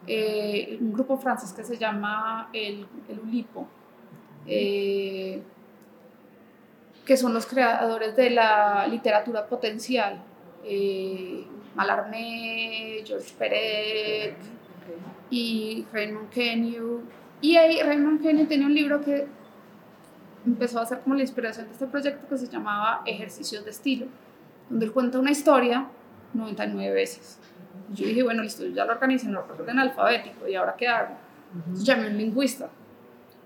eh, 0.06 0.76
un 0.80 0.92
grupo 0.92 1.16
francés 1.16 1.52
que 1.52 1.64
se 1.64 1.76
llama 1.78 2.48
el, 2.52 2.86
el 3.08 3.20
Ulipo, 3.20 3.66
eh, 4.48 5.42
que 7.04 7.16
son 7.16 7.34
los 7.34 7.46
creadores 7.46 8.16
de 8.16 8.30
la 8.30 8.86
literatura 8.86 9.46
potencial. 9.46 10.22
Eh, 10.64 11.44
Mallarmé, 11.74 13.02
George 13.04 13.32
Perec, 13.38 14.34
y 15.30 15.86
Raymond 15.92 16.30
Kenyu. 16.30 17.02
Y 17.40 17.56
ahí 17.56 17.80
Raymond 17.82 18.22
Kenyu 18.22 18.46
tenía 18.46 18.66
un 18.66 18.74
libro 18.74 19.00
que 19.00 19.26
empezó 20.44 20.80
a 20.80 20.86
ser 20.86 21.00
como 21.00 21.14
la 21.14 21.22
inspiración 21.22 21.66
de 21.66 21.72
este 21.72 21.86
proyecto 21.86 22.26
que 22.28 22.38
se 22.38 22.48
llamaba 22.48 23.02
Ejercicios 23.06 23.64
de 23.64 23.70
Estilo, 23.70 24.06
donde 24.68 24.86
él 24.86 24.92
cuenta 24.92 25.18
una 25.18 25.30
historia 25.30 25.86
99 26.34 26.94
veces. 26.94 27.38
Yo 27.94 28.06
dije, 28.06 28.22
bueno, 28.22 28.42
listo, 28.42 28.64
yo 28.64 28.72
ya 28.74 28.84
lo 28.84 28.92
organicé 28.92 29.26
en 29.26 29.36
orden 29.36 29.78
alfabético, 29.78 30.48
¿y 30.48 30.54
ahora 30.54 30.74
qué 30.76 30.88
hago? 30.88 31.14
Entonces 31.54 31.84
llamé 31.84 32.06
a 32.06 32.10
un 32.10 32.18
lingüista 32.18 32.68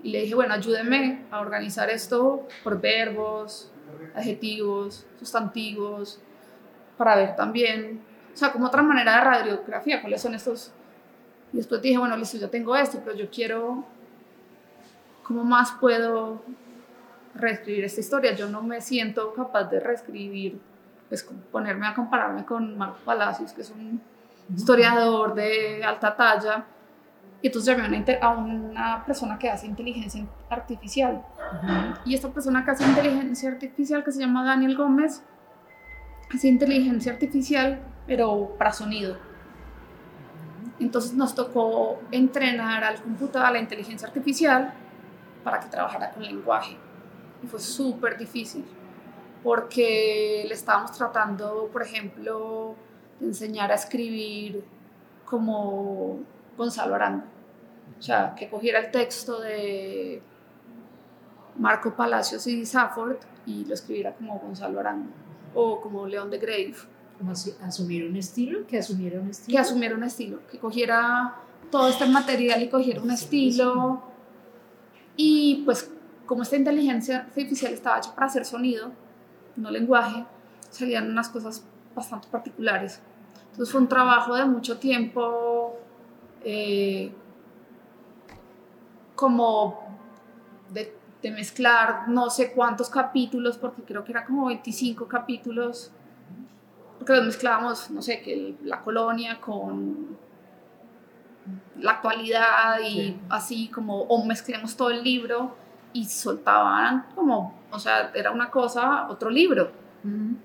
y 0.03 0.11
le 0.11 0.23
dije, 0.23 0.35
bueno, 0.35 0.55
ayúdeme 0.55 1.25
a 1.31 1.41
organizar 1.41 1.91
esto 1.91 2.47
por 2.65 2.81
verbos, 2.81 3.71
adjetivos, 4.15 5.07
sustantivos, 5.19 6.21
para 6.97 7.17
ver 7.17 7.37
también, 7.37 8.01
o 8.33 8.37
sea, 8.37 8.53
como 8.53 8.67
otra 8.67 8.83
manera 8.83 9.17
de 9.17 9.21
radiografía, 9.21 10.01
cuáles 10.01 10.21
son 10.21 10.35
estos 10.35 10.73
y 11.53 11.59
después 11.59 11.83
dije, 11.83 11.99
bueno, 11.99 12.17
listo, 12.17 12.39
ya 12.39 12.49
tengo 12.49 12.75
esto, 12.75 13.01
pero 13.05 13.17
yo 13.17 13.29
quiero, 13.31 13.85
¿cómo 15.23 15.45
más 15.45 15.73
puedo 15.73 16.43
reescribir 17.35 17.85
esta 17.85 18.01
historia? 18.01 18.35
Yo 18.35 18.49
no 18.49 18.63
me 18.63 18.81
siento 18.81 19.35
capaz 19.35 19.65
de 19.65 19.79
reescribir, 19.79 20.59
pues 21.09 21.29
ponerme 21.51 21.87
a 21.87 21.95
compararme 21.95 22.47
con 22.47 22.77
Marco 22.79 22.99
Palacios, 23.05 23.53
que 23.53 23.61
es 23.61 23.71
un 23.71 24.01
historiador 24.55 25.35
de 25.35 25.85
alta 25.85 26.17
talla. 26.17 26.65
Y 27.43 27.49
entonces 27.49 27.77
llamé 27.77 27.87
a 28.21 28.29
una, 28.29 28.29
a 28.29 28.31
una 28.37 29.05
persona 29.05 29.37
que 29.37 29.51
hace 29.51 29.67
inteligencia 29.67 30.25
artificial. 30.49 31.25
Y 32.05 32.15
esta 32.15 32.29
persona 32.29 32.65
que 32.65 32.71
hace 32.71 32.85
inteligencia 32.85 33.51
artificial, 33.51 34.05
que 34.05 34.13
se 34.13 34.21
llama 34.21 34.45
Daniel 34.45 34.77
Gómez, 34.77 35.25
hace 36.33 36.47
inteligencia 36.47 37.13
artificial, 37.13 37.83
pero 38.07 38.55
para 38.57 38.73
sonido. 38.73 39.17
Entonces 40.79 41.15
nos 41.15 41.35
tocó 41.35 42.01
entrenar 42.13 42.85
al 42.85 43.03
computador, 43.03 43.49
a 43.49 43.51
la 43.51 43.59
inteligencia 43.59 44.07
artificial, 44.07 44.73
para 45.43 45.59
que 45.59 45.67
trabajara 45.67 46.13
con 46.13 46.23
lenguaje. 46.23 46.77
Y 47.43 47.47
fue 47.49 47.59
súper 47.59 48.17
difícil, 48.17 48.65
porque 49.43 50.45
le 50.47 50.55
estábamos 50.55 50.93
tratando, 50.93 51.69
por 51.73 51.83
ejemplo, 51.83 52.77
de 53.19 53.27
enseñar 53.27 53.73
a 53.73 53.75
escribir 53.75 54.65
como 55.25 56.21
Gonzalo 56.57 56.95
Aranda. 56.95 57.25
O 57.99 58.03
sea, 58.03 58.35
que 58.37 58.49
cogiera 58.49 58.81
el 58.81 58.91
texto 58.91 59.41
de 59.41 60.23
Marco 61.57 61.95
Palacios 61.95 62.47
y 62.47 62.65
Safford 62.67 63.17
y 63.47 63.65
lo 63.65 63.75
escribiera 63.75 64.15
como 64.15 64.39
Gonzalo 64.39 64.81
Aranda 64.81 65.11
o 65.55 65.81
como 65.81 66.07
León 66.07 66.31
de 66.31 66.39
Grave 66.39 66.75
Como 67.19 67.33
asumir 67.33 68.09
un 68.09 68.17
estilo, 68.17 68.67
que 68.67 68.79
asumiera 68.79 69.21
un 69.21 69.29
estilo. 69.29 69.55
que 69.55 69.61
asumiera 69.61 69.95
un 69.95 70.03
estilo, 70.03 70.41
que 70.51 70.59
cogiera 70.59 71.37
todo 71.71 71.89
este 71.89 72.07
material 72.07 72.63
y 72.63 72.69
cogiera 72.69 73.01
un 73.01 73.11
estilo. 73.11 74.03
Y 75.17 75.63
pues 75.65 75.91
como 76.27 76.43
esta 76.43 76.57
inteligencia 76.57 77.19
artificial 77.19 77.73
estaba 77.73 77.99
hecha 77.99 78.15
para 78.15 78.27
hacer 78.27 78.45
sonido, 78.45 78.93
no 79.57 79.71
lenguaje, 79.71 80.25
salían 80.71 81.11
unas 81.11 81.29
cosas 81.29 81.65
bastante 81.95 82.29
particulares. 82.29 83.01
Entonces 83.51 83.71
fue 83.71 83.83
un 83.83 83.89
trabajo 83.89 84.35
de 84.35 84.47
mucho 84.47 84.79
tiempo, 84.79 85.62
eh, 86.45 87.13
como 89.15 89.81
de, 90.71 90.95
de 91.23 91.31
mezclar 91.31 92.09
no 92.09 92.31
sé 92.31 92.53
cuántos 92.53 92.89
capítulos, 92.89 93.57
porque 93.59 93.83
creo 93.83 94.05
que 94.05 94.13
era 94.13 94.25
como 94.25 94.47
25 94.47 95.07
capítulos 95.07 95.93
porque 96.99 97.15
los 97.17 97.25
mezclábamos, 97.27 97.91
no 97.91 98.01
sé, 98.01 98.23
que 98.23 98.33
el- 98.33 98.57
la 98.63 98.81
colonia 98.81 99.41
con 99.41 100.17
la 101.81 101.93
actualidad 101.93 102.79
y 102.81 102.85
Sí. 102.95 103.21
así 103.29 103.69
como, 103.69 104.03
o 104.03 104.25
mezclemos 104.25 104.77
todo 104.77 104.91
el 104.91 105.03
libro 105.03 105.57
y 105.93 106.05
soltaban 106.05 107.07
como, 107.17 107.59
o 107.73 107.79
sea, 107.81 108.13
era 108.15 108.31
una 108.31 108.51
cosa, 108.51 109.09
otro 109.11 109.31
libro, 109.31 109.73
Ujú. 110.05 110.37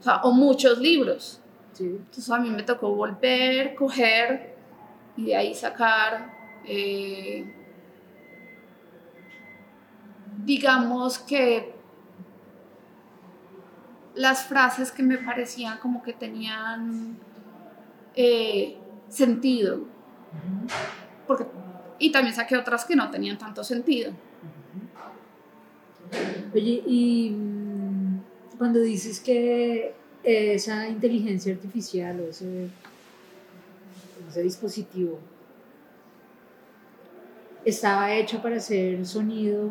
o 0.00 0.02
sea, 0.02 0.16
o 0.22 0.32
muchos 0.32 0.76
libros. 0.78 1.40
Sí. 1.72 1.84
Entonces 1.86 2.28
a 2.30 2.38
mí 2.38 2.50
me 2.50 2.62
tocó 2.62 2.94
volver, 2.94 3.74
coger 3.74 4.51
y 5.16 5.26
de 5.26 5.36
ahí 5.36 5.54
sacar, 5.54 6.32
eh, 6.64 7.44
digamos 10.44 11.18
que 11.18 11.74
las 14.14 14.44
frases 14.44 14.90
que 14.92 15.02
me 15.02 15.18
parecían 15.18 15.78
como 15.78 16.02
que 16.02 16.12
tenían 16.12 17.18
eh, 18.14 18.76
sentido, 19.08 19.80
porque, 21.26 21.46
y 21.98 22.10
también 22.12 22.34
saqué 22.34 22.56
otras 22.56 22.84
que 22.84 22.96
no 22.96 23.10
tenían 23.10 23.38
tanto 23.38 23.64
sentido. 23.64 24.12
Oye, 26.54 26.82
y 26.86 27.30
mm, 27.30 28.20
cuando 28.58 28.80
dices 28.80 29.20
que 29.20 29.94
esa 30.22 30.88
inteligencia 30.88 31.52
artificial 31.54 32.20
o 32.20 32.28
ese, 32.28 32.68
ese 34.32 34.42
dispositivo 34.42 35.18
estaba 37.64 38.12
hecho 38.12 38.42
para 38.42 38.56
hacer 38.56 39.04
sonido, 39.06 39.70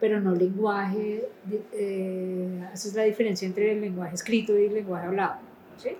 pero 0.00 0.20
no 0.20 0.34
lenguaje, 0.34 1.28
eh, 1.72 2.68
esa 2.72 2.88
es 2.88 2.94
la 2.94 3.02
diferencia 3.02 3.46
entre 3.46 3.72
el 3.72 3.80
lenguaje 3.80 4.14
escrito 4.14 4.58
y 4.58 4.66
el 4.66 4.74
lenguaje 4.74 5.06
hablado. 5.06 5.36
¿sí? 5.76 5.90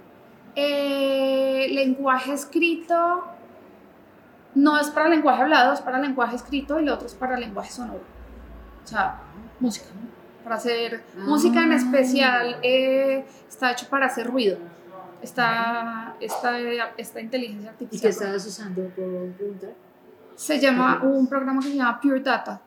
Eh, 0.57 1.69
lenguaje 1.71 2.33
escrito 2.33 3.25
no 4.55 4.81
es 4.81 4.89
para 4.89 5.09
lenguaje 5.09 5.43
hablado, 5.43 5.75
es 5.75 5.81
para 5.81 5.99
lenguaje 5.99 6.37
escrito 6.37 6.81
y 6.81 6.85
lo 6.85 6.95
otro 6.95 7.07
es 7.07 7.15
para 7.15 7.39
lenguaje 7.39 7.71
sonoro. 7.71 8.03
O 8.83 8.87
sea, 8.87 9.21
música. 9.61 9.87
para 10.43 10.57
hacer 10.57 11.03
música 11.17 11.63
en 11.63 11.73
Ah. 11.73 11.77
especial 11.77 12.59
eh, 12.63 13.25
está 13.49 13.73
hecho 13.73 13.89
para 13.89 14.07
hacer 14.07 14.27
ruido. 14.27 14.59
Esta, 15.25 16.17
esta, 16.21 16.61
esta 16.99 17.19
inteligencia 17.19 17.71
¿Y 17.71 17.73
artificial. 17.73 18.03
qué 18.03 18.09
estabas 18.09 18.47
usando, 18.47 18.87
preguntar? 18.91 19.73
Se 20.35 20.61
llama 20.61 21.01
un 21.03 21.27
programa 21.27 21.63
que 21.63 21.71
se 21.71 21.77
llama 21.77 21.99
Pure 21.99 22.21
Data. 22.21 22.61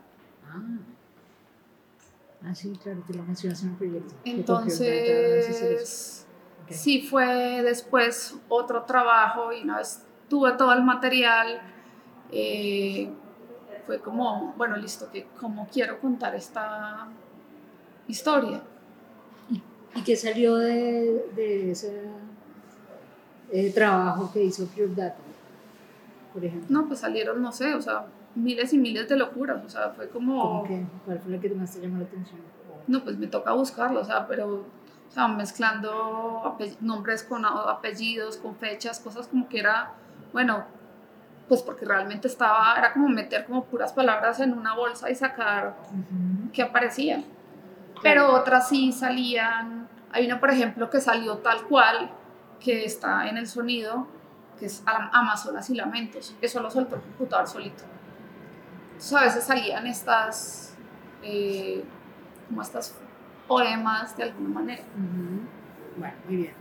Ah. 0.43 0.59
Ah, 2.43 2.55
sí, 2.55 2.73
claro, 2.81 3.03
te 3.05 3.13
lo 3.13 3.21
mencionas 3.21 3.61
en 3.61 3.69
el 3.69 3.75
proyecto. 3.75 4.15
Entonces, 4.25 6.25
sí 6.67 7.07
fue 7.07 7.61
después 7.61 8.35
otro 8.49 8.85
trabajo 8.85 9.53
y 9.53 9.61
una 9.61 9.77
vez 9.77 10.03
tuve 10.27 10.53
todo 10.53 10.73
el 10.73 10.83
material, 10.83 11.61
eh, 12.31 13.07
fue 13.85 13.99
como, 13.99 14.55
bueno, 14.57 14.77
listo, 14.77 15.11
que 15.11 15.27
cómo 15.39 15.67
quiero 15.71 15.99
contar 15.99 16.33
esta 16.33 17.07
historia. 18.07 18.63
¿Y 19.93 20.01
qué 20.01 20.15
salió 20.15 20.55
de, 20.55 21.29
de 21.35 21.71
ese 21.71 22.01
eh, 23.51 23.71
trabajo 23.73 24.31
que 24.31 24.43
hizo 24.43 24.65
Pure 24.67 24.95
Data, 24.95 25.17
por 26.33 26.43
ejemplo? 26.43 26.67
No, 26.69 26.87
pues 26.87 26.99
salieron, 26.99 27.41
no 27.41 27.51
sé, 27.51 27.73
o 27.73 27.81
sea, 27.81 28.05
miles 28.35 28.73
y 28.73 28.77
miles 28.77 29.07
de 29.09 29.17
locuras, 29.17 29.63
o 29.65 29.69
sea, 29.69 29.89
fue 29.89 30.09
como, 30.09 30.41
¿Cómo 30.41 30.63
que? 30.63 30.85
¿Cuál 31.05 31.19
fue 31.19 31.31
la 31.31 31.39
que 31.39 31.49
más 31.49 31.73
te 31.73 31.81
llamó 31.81 31.97
la 31.99 32.05
atención? 32.05 32.39
no, 32.87 33.03
pues 33.03 33.17
me 33.17 33.27
toca 33.27 33.51
buscarlo, 33.51 33.99
o 34.01 34.05
sea, 34.05 34.27
pero, 34.27 34.65
o 35.09 35.11
sea, 35.11 35.27
mezclando 35.27 36.57
nombres 36.81 37.23
con 37.23 37.45
apellidos, 37.45 38.37
con 38.37 38.55
fechas, 38.55 38.99
cosas 38.99 39.27
como 39.27 39.49
que 39.49 39.59
era, 39.59 39.91
bueno, 40.31 40.63
pues 41.47 41.61
porque 41.61 41.85
realmente 41.85 42.27
estaba, 42.27 42.75
era 42.77 42.93
como 42.93 43.09
meter 43.09 43.45
como 43.45 43.65
puras 43.65 43.93
palabras 43.93 44.39
en 44.39 44.53
una 44.53 44.73
bolsa 44.75 45.09
y 45.09 45.15
sacar 45.15 45.75
Ujú. 45.91 46.51
que 46.51 46.61
aparecían. 46.61 47.25
Pero 48.01 48.33
otras 48.33 48.69
sí 48.69 48.91
salían, 48.91 49.87
hay 50.11 50.25
una, 50.25 50.39
por 50.39 50.51
ejemplo, 50.51 50.89
que 50.89 51.01
salió 51.01 51.37
tal 51.37 51.63
cual, 51.63 52.11
que 52.59 52.85
está 52.85 53.27
en 53.29 53.37
el 53.37 53.47
sonido, 53.47 54.07
que 54.59 54.65
es 54.65 54.81
Am- 54.85 55.09
Amazonas 55.13 55.69
y 55.69 55.75
Lamentos. 55.75 56.35
Eso 56.41 56.61
lo 56.61 56.69
soltó 56.71 56.95
el 56.95 57.01
computador 57.01 57.47
solito. 57.47 57.83
Entonces 58.93 59.13
a 59.13 59.23
veces 59.23 59.43
salían 59.43 59.85
estas, 59.87 60.73
eh, 61.23 61.83
como 62.47 62.61
estas 62.61 62.95
poemas 63.47 64.17
de 64.17 64.23
alguna 64.23 64.49
manera. 64.49 64.83
Bueno, 65.97 66.13
muy 66.27 66.37
bien. 66.37 66.53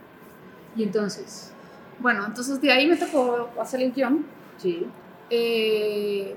Y 0.76 0.82
entonces, 0.82 1.52
Bueno, 1.98 2.26
entonces 2.26 2.60
de 2.60 2.70
ahí 2.70 2.86
me 2.86 2.96
tocó 2.96 3.48
hacer 3.58 3.80
el 3.80 3.90
guion, 3.92 4.26
sí. 4.58 4.86
eh, 5.30 6.36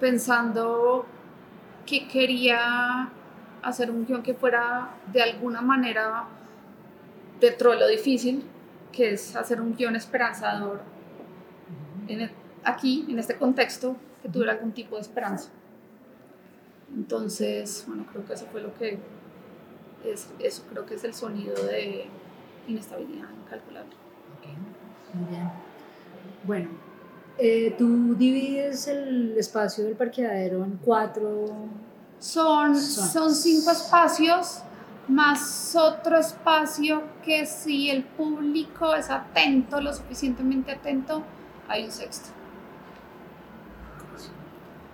pensando 0.00 1.06
que 1.86 2.08
quería 2.08 3.08
hacer 3.62 3.90
un 3.90 4.04
guion 4.04 4.22
que 4.22 4.34
fuera 4.34 4.90
de 5.12 5.22
alguna 5.22 5.60
manera 5.60 6.24
dentro 7.40 7.70
de 7.70 7.78
lo 7.78 7.86
difícil, 7.86 8.44
que 8.92 9.12
es 9.12 9.36
hacer 9.36 9.60
un 9.60 9.74
guion 9.76 9.96
esperanzador 9.96 10.80
en 12.08 12.20
el- 12.22 12.30
aquí, 12.64 13.06
en 13.08 13.18
este 13.18 13.36
contexto, 13.36 13.96
que 14.22 14.28
tuviera 14.28 14.52
algún 14.52 14.72
tipo 14.72 14.96
de 14.96 15.02
esperanza. 15.02 15.50
Entonces, 16.94 17.84
bueno, 17.86 18.04
creo 18.10 18.24
que 18.24 18.34
eso 18.34 18.46
fue 18.50 18.60
lo 18.60 18.74
que 18.74 18.98
es, 20.04 20.28
eso 20.40 20.64
creo 20.70 20.86
que 20.86 20.94
es 20.94 21.04
el 21.04 21.14
sonido 21.14 21.54
de 21.54 22.06
inestabilidad 22.66 23.28
incalculable. 23.44 23.90
Ok, 23.94 25.14
Muy 25.14 25.28
bien. 25.30 25.50
Bueno, 26.44 26.68
eh, 27.38 27.74
tú 27.78 28.14
divides 28.16 28.88
el 28.88 29.36
espacio 29.38 29.84
del 29.84 29.94
parqueadero 29.94 30.64
en 30.64 30.78
cuatro. 30.84 31.46
Son, 32.18 32.76
Son- 32.76 33.08
son 33.08 33.34
cinco 33.34 33.70
espacios 33.70 34.62
más 35.10 35.74
otro 35.74 36.16
espacio 36.16 37.02
que 37.24 37.44
si 37.44 37.90
el 37.90 38.04
público 38.04 38.94
es 38.94 39.10
atento, 39.10 39.80
lo 39.80 39.92
suficientemente 39.92 40.72
atento, 40.72 41.22
hay 41.68 41.84
un 41.84 41.90
sexto. 41.90 42.30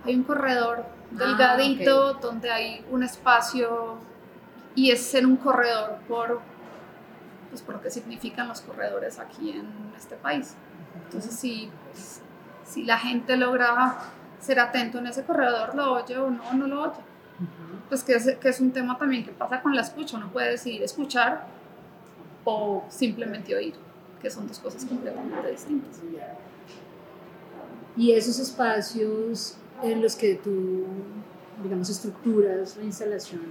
Hay 0.05 0.14
un 0.14 0.22
corredor 0.22 0.87
delgadito 1.11 2.14
donde 2.14 2.50
hay 2.50 2.85
un 2.90 3.02
espacio 3.02 3.98
y 4.74 4.90
es 4.90 5.14
en 5.14 5.26
un 5.26 5.37
corredor 5.37 5.98
por, 6.09 6.40
pues, 7.50 7.62
por 7.62 7.76
lo 7.76 7.83
que 7.83 7.90
significan 7.90 8.48
los 8.48 8.61
corredores 8.61 9.18
aquí 9.18 9.50
en 9.50 9.92
este 9.96 10.16
país. 10.16 10.55
Entonces, 11.05 11.35
si, 11.35 11.70
pues, 11.90 12.22
si 12.64 12.85
la 12.85 12.98
gente 12.98 13.37
logra 13.37 13.98
ser 14.38 14.61
atento 14.61 14.98
en 14.98 15.09
ese 15.09 15.24
corredor, 15.24 15.74
lo 15.74 15.92
oye 15.92 16.16
o 16.18 16.31
no, 16.31 16.52
no 16.55 16.66
lo 16.66 16.83
oye. 16.83 17.15
Pues 17.88 18.03
que 18.03 18.14
es, 18.14 18.37
que 18.37 18.49
es 18.49 18.61
un 18.61 18.72
tema 18.72 18.99
también 18.99 19.25
que 19.25 19.33
pasa 19.33 19.62
con 19.62 19.75
la 19.75 19.83
escucha. 19.83 20.16
Uno 20.16 20.31
puede 20.33 20.53
decidir 20.53 20.83
escuchar 20.83 21.46
o 22.44 22.85
simplemente 22.88 23.55
oír, 23.55 23.75
que 24.20 24.31
son 24.31 24.46
dos 24.49 24.59
cosas 24.59 24.85
completamente 24.85 25.51
distintas. 25.51 26.01
Y 27.96 28.12
esos 28.12 28.38
espacios 28.38 29.57
en 29.83 30.03
los 30.03 30.16
que 30.16 30.35
tú, 30.37 30.85
digamos, 31.62 31.88
estructuras 31.88 32.77
la 32.77 32.85
instalación, 32.85 33.42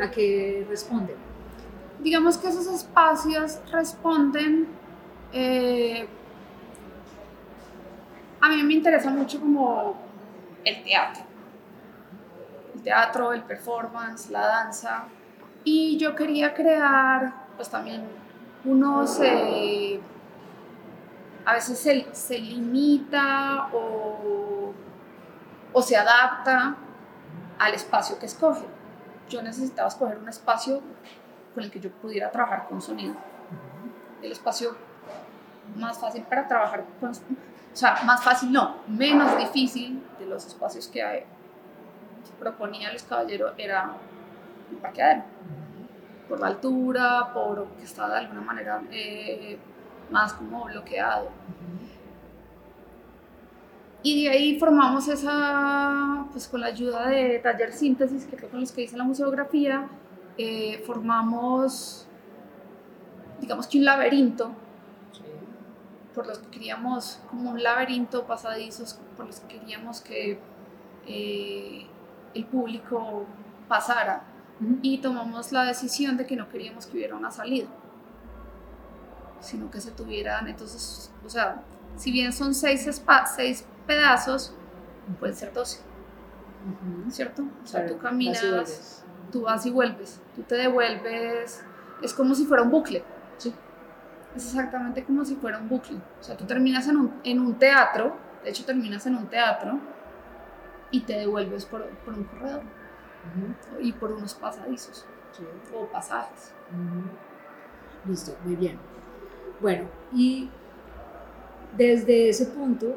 ¿a 0.00 0.10
qué 0.10 0.66
responden? 0.68 1.16
Digamos 2.02 2.36
que 2.36 2.48
esos 2.48 2.66
espacios 2.66 3.60
responden... 3.70 4.66
eh, 5.32 6.06
a 8.40 8.48
mí 8.48 8.60
me 8.64 8.74
interesa 8.74 9.08
mucho 9.08 9.38
como 9.38 9.94
el 10.64 10.82
teatro. 10.82 11.22
Teatro, 12.82 13.32
el 13.32 13.42
performance, 13.42 14.30
la 14.30 14.46
danza. 14.46 15.04
Y 15.64 15.96
yo 15.98 16.14
quería 16.14 16.52
crear, 16.54 17.32
pues 17.56 17.68
también 17.68 18.04
uno 18.64 19.06
se... 19.06 20.00
A 21.44 21.54
veces 21.54 21.78
se, 21.78 22.06
se 22.12 22.38
limita 22.38 23.68
o, 23.72 24.72
o 25.72 25.82
se 25.82 25.96
adapta 25.96 26.76
al 27.58 27.74
espacio 27.74 28.18
que 28.18 28.26
escoge. 28.26 28.64
Yo 29.28 29.42
necesitaba 29.42 29.88
escoger 29.88 30.18
un 30.18 30.28
espacio 30.28 30.80
con 31.54 31.64
el 31.64 31.70
que 31.70 31.80
yo 31.80 31.90
pudiera 31.90 32.30
trabajar 32.30 32.66
con 32.68 32.80
sonido. 32.80 33.14
El 34.22 34.30
espacio 34.32 34.76
más 35.76 35.98
fácil 35.98 36.22
para 36.22 36.46
trabajar 36.46 36.84
con... 37.00 37.10
O 37.10 37.14
sea, 37.76 38.02
más 38.04 38.22
fácil 38.22 38.52
no, 38.52 38.76
menos 38.86 39.36
difícil 39.38 40.02
de 40.18 40.26
los 40.26 40.44
espacios 40.46 40.86
que 40.88 41.02
hay- 41.02 41.24
proponía 42.42 42.90
Luis 42.90 43.04
Caballero 43.04 43.52
era 43.56 43.94
el 44.70 44.76
parqueadero. 44.78 45.22
Por 46.28 46.40
la 46.40 46.48
altura, 46.48 47.32
por 47.32 47.66
que 47.76 47.84
estaba 47.84 48.14
de 48.14 48.20
alguna 48.20 48.40
manera 48.40 48.82
eh, 48.90 49.58
más 50.10 50.32
como 50.32 50.64
bloqueado. 50.64 51.28
Y 54.02 54.24
de 54.24 54.30
ahí 54.30 54.58
formamos 54.58 55.06
esa, 55.06 56.26
pues 56.32 56.48
con 56.48 56.60
la 56.60 56.66
ayuda 56.66 57.06
de 57.08 57.38
Taller 57.38 57.72
Síntesis, 57.72 58.24
que 58.24 58.36
fue 58.36 58.48
con 58.48 58.60
los 58.60 58.72
que 58.72 58.82
hice 58.82 58.96
la 58.96 59.04
museografía, 59.04 59.88
eh, 60.36 60.82
formamos, 60.84 62.08
digamos 63.40 63.68
que 63.68 63.78
un 63.78 63.84
laberinto, 63.84 64.50
por 66.14 66.26
los 66.26 66.40
que 66.40 66.50
queríamos, 66.50 67.20
como 67.30 67.52
un 67.52 67.62
laberinto 67.62 68.26
pasadizos, 68.26 68.98
por 69.16 69.26
los 69.26 69.40
que 69.40 69.58
queríamos 69.58 70.00
que 70.00 70.40
eh, 71.06 71.86
el 72.34 72.44
público 72.46 73.26
pasara. 73.68 74.22
Y 74.80 74.98
tomamos 74.98 75.50
la 75.50 75.64
decisión 75.64 76.16
de 76.16 76.24
que 76.24 76.36
no 76.36 76.48
queríamos 76.48 76.86
que 76.86 76.96
hubiera 76.96 77.16
una 77.16 77.32
salida, 77.32 77.66
sino 79.40 79.70
que 79.70 79.80
se 79.80 79.90
tuvieran, 79.90 80.46
entonces, 80.46 81.10
o 81.24 81.28
sea, 81.28 81.62
si 81.96 82.12
bien 82.12 82.32
son 82.32 82.54
seis, 82.54 82.88
seis 83.34 83.66
pedazos, 83.88 84.54
pueden 85.18 85.34
ser 85.34 85.52
doce, 85.52 85.80
Ujú. 86.64 87.10
¿cierto? 87.10 87.42
O 87.64 87.66
sea, 87.66 87.86
tú 87.86 87.98
caminas, 87.98 89.04
tú 89.32 89.42
vas 89.42 89.66
y 89.66 89.70
vuelves, 89.70 90.20
tú 90.36 90.42
te 90.42 90.54
devuelves, 90.54 91.64
es 92.00 92.14
como 92.14 92.34
si 92.36 92.44
fuera 92.44 92.62
un 92.62 92.70
bucle. 92.70 93.02
Sí. 93.38 93.52
Es 94.36 94.46
exactamente 94.46 95.04
como 95.04 95.24
si 95.24 95.34
fuera 95.34 95.58
un 95.58 95.68
bucle. 95.68 95.96
O 96.20 96.22
sea, 96.22 96.36
tú 96.36 96.44
terminas 96.44 96.86
en 96.86 96.98
un, 96.98 97.20
en 97.24 97.40
un 97.40 97.58
teatro, 97.58 98.16
de 98.44 98.50
hecho 98.50 98.64
terminas 98.64 99.06
en 99.06 99.16
un 99.16 99.26
teatro 99.26 99.80
y 100.92 101.00
te 101.00 101.14
devuelves 101.14 101.64
por, 101.66 101.84
por 102.04 102.14
un 102.14 102.24
corredor 102.24 102.62
y 103.80 103.92
por 103.92 104.12
unos 104.12 104.34
pasadizos 104.34 105.04
Sí. 105.32 105.44
o 105.74 105.86
pasajes. 105.86 106.52
Listo, 108.06 108.36
muy 108.44 108.54
bien. 108.54 108.78
Bueno, 109.60 109.84
y 110.12 110.50
desde 111.76 112.28
ese 112.28 112.46
punto 112.46 112.96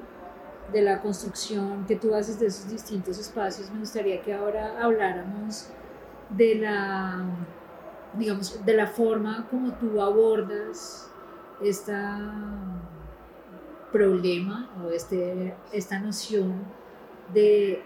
de 0.73 0.81
la 0.81 1.01
construcción 1.01 1.85
que 1.85 1.95
tú 1.95 2.13
haces 2.13 2.39
de 2.39 2.47
esos 2.47 2.69
distintos 2.69 3.17
espacios, 3.19 3.71
me 3.71 3.79
gustaría 3.79 4.21
que 4.21 4.33
ahora 4.33 4.83
habláramos 4.83 5.69
de 6.29 6.55
la, 6.55 7.23
digamos, 8.15 8.65
de 8.65 8.73
la 8.73 8.87
forma 8.87 9.47
como 9.49 9.71
tú 9.73 10.01
abordas 10.01 11.09
esta 11.61 12.19
problema 13.93 14.69
o 14.83 14.89
este, 14.89 15.55
esta 15.71 15.99
noción 15.99 16.53
de 17.33 17.81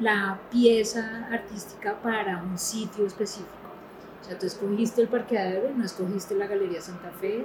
la 0.00 0.40
pieza 0.50 1.28
artística 1.30 2.00
para 2.02 2.42
un 2.42 2.58
sitio 2.58 3.06
específico. 3.06 3.48
O 4.20 4.24
sea, 4.24 4.38
tú 4.38 4.46
escogiste 4.46 5.02
el 5.02 5.08
parqueadero, 5.08 5.70
no 5.76 5.84
escogiste 5.84 6.34
la 6.34 6.46
Galería 6.46 6.80
Santa 6.80 7.10
Fe, 7.10 7.44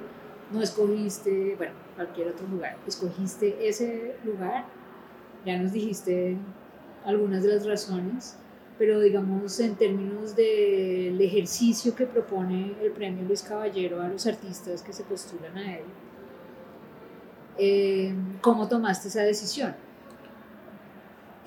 no 0.52 0.62
escogiste, 0.62 1.56
bueno, 1.58 1.74
cualquier 1.96 2.30
otro 2.30 2.48
lugar, 2.48 2.78
escogiste 2.88 3.68
ese 3.68 4.16
lugar, 4.24 4.66
ya 5.46 5.58
nos 5.58 5.72
dijiste 5.72 6.38
algunas 7.06 7.44
de 7.44 7.56
las 7.56 7.66
razones, 7.66 8.38
pero 8.78 9.00
digamos 9.00 9.60
en 9.60 9.76
términos 9.76 10.36
del 10.36 11.20
ejercicio 11.20 11.96
que 11.96 12.06
propone 12.06 12.76
el 12.82 12.92
premio 12.92 13.26
Luis 13.26 13.42
Caballero 13.42 14.02
a 14.02 14.08
los 14.08 14.28
artistas 14.28 14.84
que 14.84 14.94
se 14.94 15.04
postulan 15.04 15.58
a 15.58 15.78
él, 15.78 15.86
eh, 17.58 18.14
¿cómo 18.42 18.68
tomaste 18.68 19.08
esa 19.08 19.24
decisión? 19.24 19.76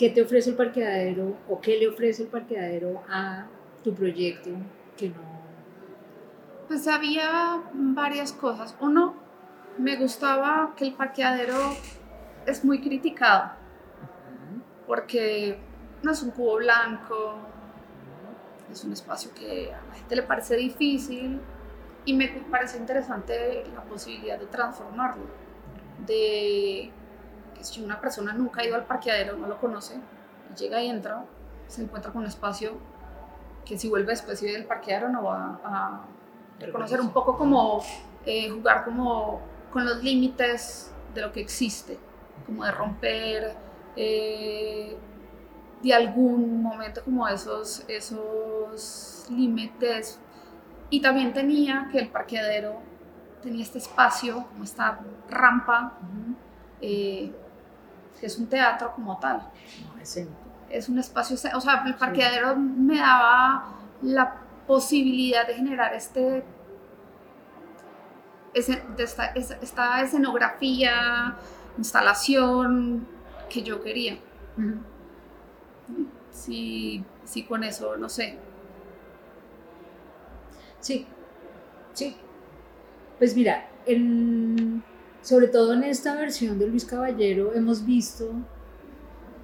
¿Qué 0.01 0.09
te 0.09 0.23
ofrece 0.23 0.49
el 0.49 0.57
parqueadero 0.57 1.37
o 1.47 1.61
qué 1.61 1.77
le 1.77 1.87
ofrece 1.87 2.23
el 2.23 2.31
parqueadero 2.31 3.03
a 3.07 3.47
tu 3.85 3.95
proyecto 3.95 4.49
que 4.97 5.11
no 5.11 5.31
pues 6.69 6.89
había 6.89 7.65
varias 7.75 8.33
cosas. 8.33 8.77
Uno, 8.81 9.15
me 9.77 9.97
gustaba 9.97 10.73
que 10.75 10.85
el 10.87 10.95
parqueadero 10.95 11.59
es 12.47 12.65
muy 12.65 12.81
criticado 12.81 13.51
porque 14.87 15.59
no 16.03 16.13
es 16.13 16.23
un 16.23 16.31
cubo 16.31 16.57
blanco, 16.57 17.39
es 18.73 18.85
un 18.85 18.93
espacio 18.93 19.33
que 19.35 19.71
a 19.71 19.85
la 19.85 19.95
gente 19.97 20.17
le 20.17 20.23
parece 20.23 20.57
difícil 20.57 21.41
y 22.07 22.15
me 22.15 22.29
parece 22.51 22.79
interesante 22.79 23.65
la 23.75 23.83
posibilidad 23.83 24.39
de 24.39 24.47
transformarlo, 24.47 25.25
de 26.07 26.91
que 27.61 27.64
si 27.64 27.83
una 27.83 28.01
persona 28.01 28.33
nunca 28.33 28.62
ha 28.62 28.64
ido 28.64 28.75
al 28.75 28.85
parqueadero, 28.85 29.37
no 29.37 29.46
lo 29.46 29.61
conoce, 29.61 30.01
llega 30.57 30.83
y 30.83 30.88
entra, 30.88 31.25
se 31.66 31.83
encuentra 31.83 32.11
con 32.11 32.23
un 32.23 32.29
espacio 32.29 32.79
que 33.66 33.79
si 33.79 33.88
vuelve 33.88 34.12
después 34.12 34.40
del 34.40 34.64
parqueadero 34.64 35.11
no 35.11 35.23
va 35.25 35.61
a 35.62 36.01
reconocer 36.59 37.01
un 37.01 37.12
poco 37.12 37.37
como 37.37 37.83
eh, 38.25 38.49
jugar 38.49 38.85
como 38.85 39.42
con 39.70 39.85
los 39.85 40.03
límites 40.03 40.90
de 41.14 41.20
lo 41.20 41.33
que 41.33 41.40
existe, 41.40 41.99
como 42.46 42.64
de 42.64 42.73
romper 42.73 43.55
eh, 43.94 44.96
de 45.83 45.94
algún 45.94 46.62
momento 46.62 47.03
como 47.05 47.29
esos, 47.29 47.85
esos 47.88 49.27
límites. 49.31 50.18
Y 50.88 51.01
también 51.01 51.33
tenía 51.33 51.88
que 51.92 51.99
el 51.99 52.09
parqueadero 52.09 52.81
tenía 53.42 53.62
este 53.62 53.79
espacio, 53.79 54.46
como 54.49 54.64
esta 54.64 55.01
rampa, 55.29 55.99
eh, 56.81 57.33
que 58.18 58.27
es 58.27 58.38
un 58.38 58.49
teatro 58.49 58.92
como 58.94 59.18
tal. 59.18 59.51
es 60.70 60.88
un 60.88 60.99
espacio, 60.99 61.37
o 61.55 61.61
sea, 61.61 61.83
el 61.87 61.94
parqueadero 61.96 62.57
me 62.57 62.99
daba 62.99 63.75
la 64.03 64.35
posibilidad 64.66 65.46
de 65.46 65.55
generar 65.55 65.94
este, 65.94 66.44
esta, 68.55 69.27
esta, 69.35 70.03
escenografía, 70.03 71.37
instalación 71.77 73.07
que 73.49 73.62
yo 73.62 73.83
quería. 73.83 74.18
Sí, 76.31 77.05
sí, 77.25 77.44
con 77.44 77.64
eso, 77.64 77.96
no 77.96 78.09
sé. 78.09 78.38
Sí, 80.81 81.07
sí. 81.92 82.16
Pues 83.18 83.35
mira, 83.37 83.68
sobre 85.22 85.48
todo 85.48 85.74
en 85.74 85.85
esta 85.85 86.14
versión 86.14 86.59
de 86.59 86.66
Luis 86.66 86.85
Caballero 86.85 87.54
hemos 87.54 87.85
visto, 87.85 88.33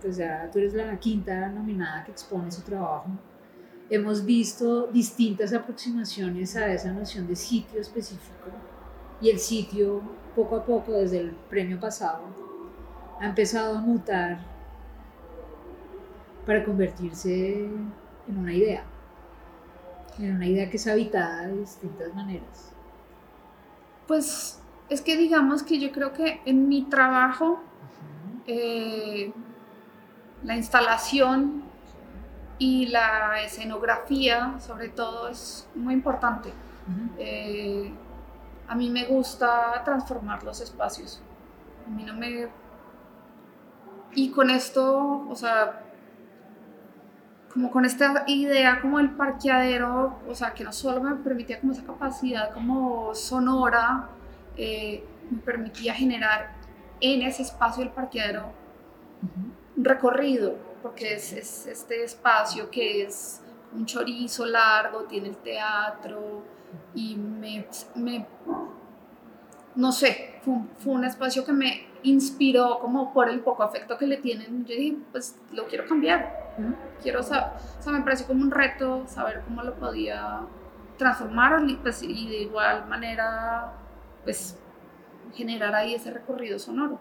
pues 0.01 0.17
ya 0.17 0.49
tú 0.51 0.59
eres 0.59 0.75
la 0.75 0.99
quinta 0.99 1.49
nominada 1.49 2.05
que 2.05 2.13
expone 2.13 2.51
su 2.51 2.63
trabajo, 2.63 3.11
hemos 3.91 4.25
visto 4.25 4.87
distintas 4.89 5.53
aproximaciones 5.53 6.57
a 6.57 6.73
esa 6.73 6.93
noción 6.93 7.27
de 7.27 7.37
sitio 7.37 7.81
específico 7.81 8.51
y 9.21 9.31
el 9.31 9.39
sitio 9.39 10.03
poco 10.35 10.57
a 10.57 10.65
poco 10.65 10.93
desde 10.93 11.21
el 11.21 11.31
premio 11.49 11.79
pasado 11.79 12.23
ha 13.21 13.27
empezado 13.27 13.79
a 13.79 13.81
mutar 13.81 14.39
para 16.45 16.65
convertirse 16.65 17.65
en 17.65 18.39
una 18.39 18.53
idea, 18.53 18.85
en 20.19 20.37
una 20.37 20.47
idea 20.47 20.71
que 20.71 20.77
es 20.77 20.87
habitada 20.87 21.49
de 21.49 21.59
distintas 21.59 22.15
maneras. 22.15 22.73
Pues 24.07 24.61
es 24.89 25.01
que 25.03 25.17
digamos 25.17 25.63
que 25.63 25.79
yo 25.79 25.91
creo 25.93 26.13
que 26.13 26.41
en 26.45 26.69
mi 26.69 26.83
trabajo 26.83 27.61
eh, 28.47 29.33
la 30.45 30.57
instalación 30.57 31.65
y 32.59 32.87
la 32.87 33.43
escenografía, 33.43 34.55
sobre 34.61 34.89
todo, 34.89 35.29
es 35.29 35.69
muy 35.75 35.95
importante. 35.95 36.53
Eh, 37.19 37.93
a 38.69 38.75
mí 38.75 38.89
me 38.89 39.05
gusta 39.07 39.83
transformar 39.85 40.43
los 40.43 40.61
espacios. 40.61 41.21
A 41.87 41.91
mí 41.91 42.05
no 42.05 42.15
me... 42.15 42.49
Y 44.15 44.31
con 44.31 44.49
esto, 44.49 45.27
o 45.29 45.35
sea, 45.35 45.83
como 47.53 47.71
con 47.71 47.85
esta 47.85 48.25
idea 48.27 48.81
como 48.81 48.99
el 49.01 49.11
parqueadero, 49.11 50.19
o 50.29 50.35
sea, 50.35 50.55
que 50.55 50.65
no 50.65 50.73
solo 50.73 51.03
me 51.03 51.15
permitía 51.17 51.61
como 51.61 51.73
esa 51.73 51.85
capacidad 51.85 52.53
como 52.55 53.15
sonora, 53.15 54.09
eh, 54.57 55.05
me 55.31 55.39
permitía 55.39 55.95
generar 55.95 56.55
en 57.01 57.23
ese 57.23 57.43
espacio 57.43 57.83
del 57.83 57.93
parqueadero 57.93 58.53
un 59.77 59.85
recorrido, 59.85 60.57
porque 60.83 61.15
es, 61.15 61.33
este 61.33 62.05
espacio 62.05 62.71
que 62.71 63.03
es 63.03 63.43
un 63.73 63.87
chorizo 63.87 64.47
largo, 64.47 65.05
tiene 65.05 65.29
el 65.29 65.37
teatro 65.37 66.43
y 66.95 67.17
me, 67.17 67.67
no 69.75 69.93
sé, 69.93 70.41
fue, 70.43 70.93
un 70.93 71.05
espacio 71.05 71.45
que 71.45 71.53
me 71.53 71.87
inspiró 72.03 72.79
como 72.79 73.13
por 73.13 73.29
el 73.29 73.41
poco 73.41 73.63
afecto 73.63 73.99
que 73.99 74.07
le 74.07 74.17
tienen. 74.19 74.65
Yo 74.65 74.75
dije, 74.75 74.97
pues 75.13 75.39
lo 75.53 75.67
quiero 75.67 75.87
cambiar. 75.87 76.55
Quiero 77.03 77.23
saber, 77.23 77.51
o 77.79 77.83
sea, 77.83 77.93
me 77.93 78.01
pareció 78.01 78.27
como 78.27 78.43
un 78.43 78.51
reto 78.51 79.07
saber 79.07 79.43
cómo 79.45 79.63
lo 79.63 79.75
podía 79.75 80.41
transformar 80.97 81.63
pues, 81.83 82.03
y 82.03 82.29
de 82.29 82.43
igual 82.43 82.87
manera, 82.89 83.73
pues 84.27 84.59
generar 85.33 85.75
ahí 85.75 85.95
ese 85.95 86.11
recorrido 86.11 86.59
sonoro. 86.59 87.01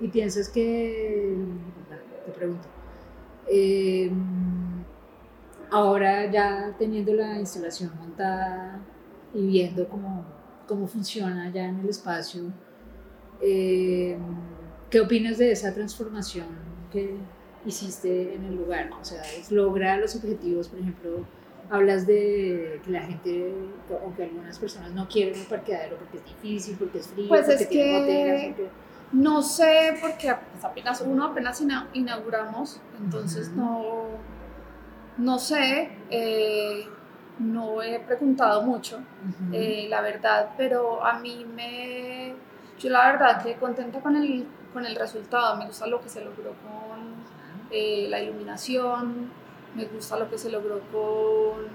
¿Y 0.00 0.08
piensas 0.08 0.48
que 0.48 1.38
te 2.26 2.32
pregunto. 2.32 2.66
Eh, 3.46 4.10
ahora 5.70 6.30
ya 6.30 6.74
teniendo 6.78 7.14
la 7.14 7.38
instalación 7.38 7.92
montada 7.98 8.80
y 9.32 9.46
viendo 9.46 9.88
cómo, 9.88 10.24
cómo 10.66 10.88
funciona 10.88 11.50
ya 11.52 11.66
en 11.66 11.78
el 11.80 11.88
espacio, 11.88 12.52
eh, 13.40 14.18
¿qué 14.90 15.00
opinas 15.00 15.38
de 15.38 15.52
esa 15.52 15.72
transformación 15.72 16.46
que 16.90 17.14
hiciste 17.64 18.34
en 18.34 18.44
el 18.44 18.56
lugar? 18.56 18.90
O 19.00 19.04
sea, 19.04 19.22
¿logra 19.50 19.96
los 19.98 20.16
objetivos, 20.16 20.68
por 20.68 20.80
ejemplo? 20.80 21.24
Hablas 21.70 22.06
de 22.06 22.80
que 22.84 22.90
la 22.90 23.02
gente, 23.02 23.54
o 23.90 24.14
que 24.14 24.24
algunas 24.24 24.58
personas 24.58 24.92
no 24.92 25.08
quieren 25.08 25.38
un 25.38 25.46
parqueadero 25.46 25.96
porque 25.96 26.18
es 26.18 26.24
difícil, 26.24 26.76
porque 26.78 26.98
es 26.98 27.08
frío, 27.08 27.28
pues 27.28 27.46
porque 27.46 27.66
tiene 27.66 27.98
botellas. 27.98 28.70
No 29.12 29.42
sé, 29.42 29.96
porque 30.00 30.34
pues, 30.52 30.64
apenas 30.64 31.00
uno 31.00 31.26
apenas 31.26 31.62
inauguramos, 31.92 32.80
entonces 32.98 33.50
no, 33.52 34.06
no 35.18 35.38
sé, 35.38 35.90
eh, 36.10 36.88
no 37.38 37.80
he 37.80 38.00
preguntado 38.00 38.62
mucho, 38.62 39.00
eh, 39.52 39.86
la 39.88 40.00
verdad, 40.00 40.50
pero 40.56 41.04
a 41.04 41.18
mí 41.20 41.46
me, 41.54 42.34
yo 42.78 42.90
la 42.90 43.12
verdad 43.12 43.42
que 43.42 43.54
contenta 43.54 44.00
con 44.00 44.16
el, 44.16 44.46
con 44.72 44.84
el 44.84 44.96
resultado, 44.96 45.56
me 45.56 45.66
gusta 45.66 45.86
lo 45.86 46.00
que 46.00 46.08
se 46.08 46.24
logró 46.24 46.50
con 46.50 47.14
eh, 47.70 48.06
la 48.08 48.20
iluminación, 48.20 49.30
me 49.74 49.84
gusta 49.86 50.18
lo 50.18 50.30
que 50.30 50.38
se 50.38 50.50
logró 50.50 50.80
con 50.92 51.66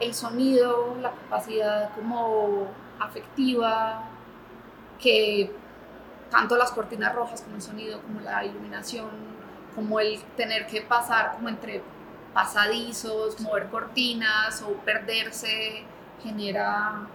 el 0.00 0.14
sonido, 0.14 0.96
la 1.00 1.12
capacidad 1.12 1.94
como 1.94 2.66
afectiva, 2.98 4.04
que 5.00 5.52
tanto 6.30 6.56
las 6.56 6.72
cortinas 6.72 7.14
rojas 7.14 7.42
como 7.42 7.56
el 7.56 7.62
sonido, 7.62 8.00
como 8.02 8.20
la 8.20 8.44
iluminación, 8.44 9.10
como 9.74 10.00
el 10.00 10.20
tener 10.36 10.66
que 10.66 10.82
pasar 10.82 11.32
como 11.32 11.48
entre 11.48 11.82
pasadizos, 12.34 13.40
mover 13.40 13.68
cortinas 13.68 14.62
o 14.62 14.72
perderse, 14.84 15.84
genera 16.22 17.06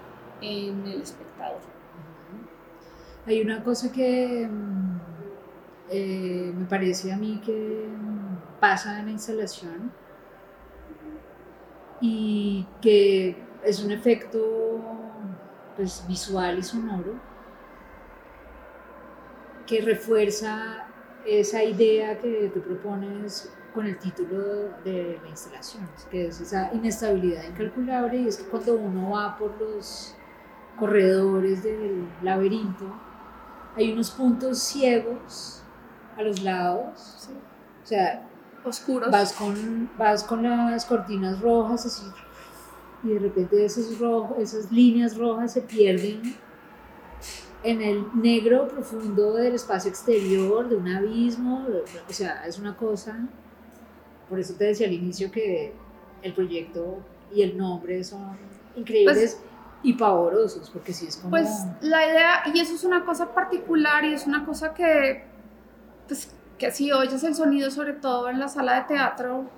en 0.41 0.85
el 0.85 1.01
espectador. 1.01 1.61
Hay 3.25 3.41
una 3.41 3.63
cosa 3.63 3.91
que 3.91 4.47
mm, 4.49 4.99
eh, 5.89 6.51
me 6.55 6.65
parece 6.65 7.11
a 7.11 7.17
mí 7.17 7.41
que 7.45 7.87
pasa 8.59 8.99
en 8.99 9.05
la 9.07 9.11
instalación 9.11 9.91
y 12.01 12.65
que 12.81 13.35
es 13.63 13.83
un 13.83 13.91
efecto 13.91 14.79
pues, 15.75 16.05
visual 16.07 16.59
y 16.59 16.63
sonoro 16.63 17.13
que 19.65 19.81
refuerza 19.81 20.87
esa 21.25 21.63
idea 21.63 22.17
que 22.19 22.49
tú 22.53 22.61
propones 22.61 23.51
con 23.73 23.85
el 23.85 23.99
título 23.99 24.69
de 24.83 25.19
la 25.21 25.29
instalación, 25.29 25.87
que 26.09 26.27
es 26.27 26.39
esa 26.39 26.73
inestabilidad 26.73 27.43
incalculable. 27.43 28.17
Y 28.17 28.27
es 28.27 28.37
que 28.37 28.45
cuando 28.45 28.75
uno 28.75 29.11
va 29.11 29.37
por 29.37 29.59
los 29.59 30.15
corredores 30.79 31.63
del 31.63 32.07
laberinto, 32.23 32.85
hay 33.75 33.91
unos 33.91 34.09
puntos 34.11 34.57
ciegos 34.59 35.61
a 36.17 36.23
los 36.23 36.41
lados, 36.41 37.29
o 37.83 37.85
sea, 37.85 38.27
oscuros. 38.67 39.11
Vas 39.11 39.33
con, 39.33 39.89
vas 39.97 40.23
con 40.23 40.43
las 40.43 40.85
cortinas 40.85 41.39
rojas 41.41 41.85
así 41.85 42.03
y 43.03 43.09
de 43.09 43.19
repente 43.19 43.63
esos 43.63 43.99
rojos, 43.99 44.37
esas 44.39 44.71
líneas 44.71 45.17
rojas 45.17 45.53
se 45.53 45.61
pierden 45.61 46.21
en 47.63 47.81
el 47.81 48.05
negro 48.15 48.67
profundo 48.67 49.33
del 49.33 49.55
espacio 49.55 49.89
exterior, 49.89 50.69
de 50.69 50.75
un 50.75 50.87
abismo, 50.87 51.67
o 52.07 52.13
sea, 52.13 52.45
es 52.45 52.59
una 52.59 52.75
cosa, 52.75 53.27
por 54.29 54.39
eso 54.39 54.53
te 54.55 54.65
decía 54.65 54.87
al 54.87 54.93
inicio 54.93 55.31
que 55.31 55.73
el 56.21 56.33
proyecto 56.33 56.99
y 57.33 57.41
el 57.41 57.57
nombre 57.57 58.03
son 58.03 58.37
increíbles 58.75 59.17
pues, 59.17 59.37
y 59.83 59.93
pavorosos, 59.93 60.69
porque 60.69 60.93
sí 60.93 61.07
es 61.07 61.17
como... 61.17 61.31
Pues 61.31 61.49
la 61.81 62.07
idea, 62.07 62.43
y 62.53 62.59
eso 62.59 62.73
es 62.73 62.83
una 62.83 63.05
cosa 63.05 63.33
particular 63.33 64.05
y 64.05 64.13
es 64.13 64.25
una 64.27 64.45
cosa 64.45 64.73
que, 64.73 65.23
pues, 66.07 66.31
que 66.57 66.71
si 66.71 66.91
oyes 66.91 67.23
el 67.23 67.35
sonido, 67.35 67.69
sobre 67.71 67.93
todo 67.93 68.29
en 68.29 68.39
la 68.39 68.47
sala 68.47 68.75
de 68.75 68.81
teatro, 68.81 69.49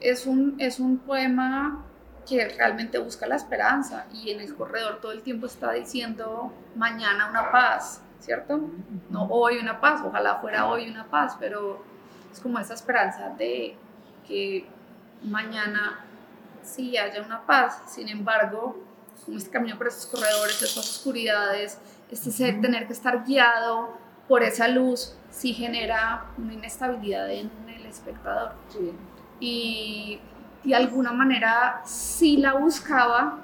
es 0.00 0.26
un, 0.26 0.56
es 0.58 0.80
un 0.80 0.98
poema 0.98 1.84
que 2.28 2.48
realmente 2.48 2.98
busca 2.98 3.26
la 3.26 3.36
esperanza 3.36 4.06
y 4.12 4.30
en 4.30 4.40
el 4.40 4.54
corredor 4.54 5.00
todo 5.00 5.12
el 5.12 5.22
tiempo 5.22 5.46
está 5.46 5.72
diciendo 5.72 6.52
mañana 6.76 7.28
una 7.28 7.50
paz, 7.50 8.02
¿cierto? 8.20 8.60
No 9.08 9.24
hoy 9.26 9.58
una 9.58 9.80
paz, 9.80 10.02
ojalá 10.04 10.36
fuera 10.36 10.66
hoy 10.66 10.88
una 10.88 11.06
paz, 11.06 11.36
pero 11.38 11.82
es 12.32 12.40
como 12.40 12.58
esa 12.58 12.74
esperanza 12.74 13.30
de 13.30 13.76
que 14.26 14.66
mañana 15.22 16.04
sí 16.62 16.96
haya 16.96 17.22
una 17.22 17.44
paz. 17.46 17.82
Sin 17.86 18.08
embargo, 18.08 18.76
como 19.24 19.36
este 19.36 19.50
camino 19.50 19.76
por 19.76 19.88
esos 19.88 20.06
corredores, 20.06 20.62
estas 20.62 20.78
oscuridades, 20.78 21.78
este 22.10 22.30
ser, 22.30 22.60
tener 22.60 22.86
que 22.86 22.92
estar 22.92 23.24
guiado 23.24 23.96
por 24.28 24.42
esa 24.42 24.68
luz, 24.68 25.16
sí 25.30 25.52
genera 25.52 26.26
una 26.36 26.54
inestabilidad 26.54 27.30
en 27.30 27.50
el 27.68 27.86
espectador. 27.86 28.52
Y 29.38 30.20
de 30.64 30.74
alguna 30.74 31.12
manera 31.12 31.82
sí 31.84 32.36
la 32.36 32.54
buscaba, 32.54 33.38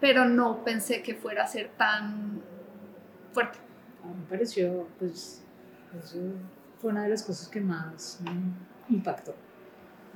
pero 0.00 0.24
no 0.24 0.64
pensé 0.64 1.02
que 1.02 1.14
fuera 1.14 1.44
a 1.44 1.46
ser 1.46 1.70
tan 1.76 2.42
fuerte. 3.32 3.58
me 4.04 4.26
pareció, 4.28 4.86
pues, 4.98 5.42
eso 5.98 6.18
fue 6.80 6.90
una 6.90 7.04
de 7.04 7.10
las 7.10 7.22
cosas 7.22 7.48
que 7.48 7.60
más 7.60 8.20
me 8.22 8.94
impactó, 8.96 9.34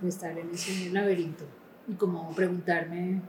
de 0.00 0.08
estar 0.08 0.36
en 0.38 0.50
ese 0.50 0.90
laberinto 0.90 1.44
y 1.88 1.94
como 1.94 2.30
preguntarme, 2.34 3.22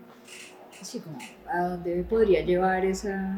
así 0.82 1.00
como, 1.00 1.18
¿a 1.48 1.70
dónde 1.70 2.04
podría 2.04 2.44
llevar 2.44 2.86
esa, 2.86 3.38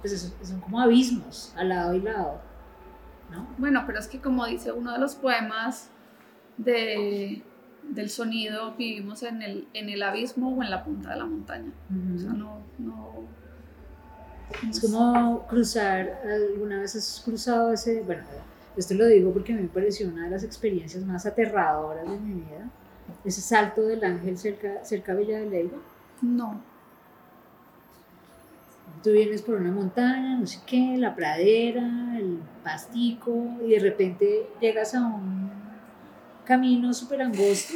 pues 0.00 0.32
son 0.42 0.60
como 0.60 0.80
abismos, 0.80 1.52
al 1.56 1.68
lado 1.68 1.94
y 1.94 2.00
lado, 2.00 2.40
¿no? 3.30 3.46
Bueno, 3.58 3.84
pero 3.86 3.98
es 3.98 4.08
que 4.08 4.20
como 4.20 4.46
dice 4.46 4.72
uno 4.72 4.92
de 4.92 4.98
los 4.98 5.14
poemas, 5.14 5.90
de, 6.56 7.42
del 7.88 8.10
sonido 8.10 8.74
vivimos 8.76 9.22
en 9.22 9.42
el, 9.42 9.68
en 9.72 9.88
el 9.88 10.02
abismo 10.02 10.54
o 10.54 10.62
en 10.62 10.70
la 10.70 10.84
punta 10.84 11.10
de 11.10 11.16
la 11.16 11.24
montaña. 11.26 11.72
O 12.14 12.18
sea, 12.18 12.32
no, 12.32 12.60
no, 12.78 13.12
Es 14.68 14.80
como 14.80 15.46
cruzar, 15.46 16.20
alguna 16.24 16.80
vez 16.80 16.96
has 16.96 17.22
cruzado 17.24 17.72
ese, 17.72 18.02
bueno, 18.02 18.22
esto 18.76 18.94
lo 18.94 19.06
digo 19.06 19.32
porque 19.32 19.54
me 19.54 19.68
pareció 19.68 20.08
una 20.08 20.24
de 20.24 20.30
las 20.30 20.44
experiencias 20.44 21.04
más 21.04 21.26
aterradoras 21.26 22.08
de 22.08 22.18
mi 22.18 22.34
vida, 22.34 22.70
ese 23.24 23.40
salto 23.40 23.82
del 23.82 24.02
ángel 24.04 24.38
cerca, 24.38 24.84
cerca 24.84 25.14
de 25.14 25.24
Villa 25.24 25.38
de 25.40 25.50
Leyva. 25.50 25.78
No. 26.22 26.62
Tú 29.02 29.12
vienes 29.12 29.40
por 29.40 29.56
una 29.56 29.72
montaña, 29.72 30.38
no 30.38 30.46
sé 30.46 30.60
qué, 30.66 30.96
la 30.98 31.14
pradera, 31.14 32.18
el 32.18 32.38
pastico, 32.62 33.32
y 33.64 33.70
de 33.70 33.78
repente 33.78 34.46
llegas 34.60 34.94
a 34.94 35.06
un 35.06 35.50
camino 36.44 36.92
súper 36.92 37.22
angosto 37.22 37.74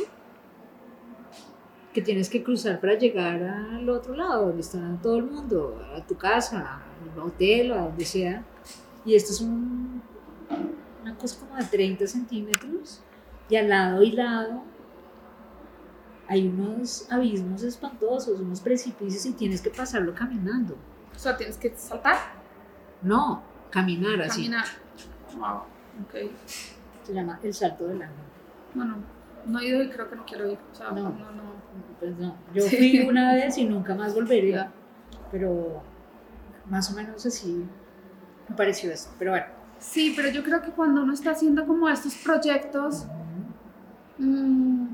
que 1.94 2.02
tienes 2.02 2.28
que 2.28 2.42
cruzar 2.42 2.80
para 2.80 2.94
llegar 2.98 3.42
al 3.42 3.88
otro 3.88 4.14
lado, 4.14 4.46
donde 4.46 4.60
está 4.60 4.98
todo 5.00 5.16
el 5.16 5.24
mundo, 5.24 5.80
a 5.96 6.04
tu 6.04 6.16
casa, 6.16 6.82
al 6.82 7.18
hotel 7.18 7.72
a 7.72 7.82
donde 7.84 8.04
sea. 8.04 8.44
Y 9.06 9.14
esto 9.14 9.32
es 9.32 9.40
un, 9.40 10.02
una 11.02 11.16
cosa 11.16 11.38
como 11.38 11.56
de 11.56 11.64
30 11.64 12.06
centímetros, 12.06 13.00
y 13.48 13.56
al 13.56 13.68
lado 13.68 14.02
y 14.02 14.10
lado 14.10 14.62
hay 16.26 16.48
unos 16.48 17.10
abismos 17.10 17.62
espantosos, 17.62 18.40
unos 18.40 18.60
precipicios, 18.60 19.24
y 19.26 19.32
tienes 19.32 19.60
que 19.60 19.70
pasarlo 19.70 20.14
caminando. 20.14 20.76
O 21.14 21.18
sea, 21.18 21.36
tienes 21.36 21.56
que 21.56 21.74
saltar. 21.76 22.16
No, 23.02 23.42
caminar 23.70 24.20
así. 24.22 24.44
Caminar. 24.44 24.66
Wow, 25.36 25.62
ok. 26.04 26.30
Se 27.04 27.12
llama 27.12 27.38
el 27.42 27.54
salto 27.54 27.86
del 27.86 28.02
ángel. 28.02 28.24
Bueno, 28.74 28.96
no 29.46 29.58
he 29.60 29.66
ido 29.66 29.82
y 29.82 29.90
creo 29.90 30.08
que 30.08 30.16
no 30.16 30.24
quiero 30.24 30.50
ir. 30.50 30.58
O 30.72 30.74
sea, 30.74 30.90
no, 30.90 31.10
no, 31.10 31.30
no. 31.32 31.54
Pues 32.00 32.16
no. 32.18 32.36
Yo 32.54 32.64
fui 32.64 33.00
una 33.08 33.34
vez 33.34 33.58
y 33.58 33.64
nunca 33.64 33.94
más 33.94 34.14
volvería. 34.14 34.70
Pero 35.30 35.82
más 36.68 36.90
o 36.92 36.96
menos 36.96 37.24
así 37.26 37.66
me 38.48 38.56
pareció 38.56 38.90
eso. 38.92 39.10
Pero 39.18 39.32
bueno. 39.32 39.46
Sí, 39.78 40.12
pero 40.16 40.30
yo 40.30 40.42
creo 40.42 40.62
que 40.62 40.70
cuando 40.70 41.02
uno 41.02 41.12
está 41.12 41.32
haciendo 41.32 41.66
como 41.66 41.88
estos 41.88 42.14
proyectos, 42.14 43.06
mm, 44.18 44.86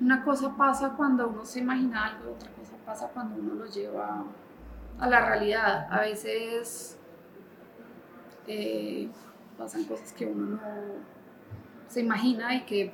una 0.00 0.24
cosa 0.24 0.54
pasa 0.56 0.90
cuando 0.90 1.28
uno 1.28 1.44
se 1.44 1.60
imagina 1.60 2.06
algo, 2.06 2.32
otra 2.32 2.50
cosa 2.50 2.74
pasa 2.84 3.08
cuando 3.08 3.40
uno 3.40 3.54
lo 3.54 3.66
lleva 3.66 4.24
a 4.98 5.08
la 5.08 5.24
realidad. 5.26 5.86
A 5.90 6.00
veces 6.00 6.98
eh, 8.46 9.08
pasan 9.58 9.84
cosas 9.84 10.12
que 10.12 10.26
uno 10.26 10.46
no 10.46 10.60
se 11.88 12.00
imagina 12.00 12.54
y 12.54 12.64
que 12.64 12.92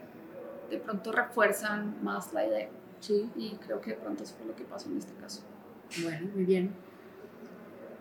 de 0.71 0.79
pronto 0.79 1.12
refuerzan 1.12 2.03
más 2.03 2.33
la 2.33 2.47
idea. 2.47 2.69
Sí. 3.01 3.29
Y 3.37 3.57
creo 3.57 3.81
que 3.81 3.91
de 3.91 3.97
pronto 3.97 4.23
eso 4.23 4.35
fue 4.37 4.47
lo 4.47 4.55
que 4.55 4.65
pasó 4.65 4.88
en 4.88 4.99
este 4.99 5.12
caso. 5.15 5.43
Bueno, 6.03 6.29
muy 6.35 6.45
bien. 6.45 6.73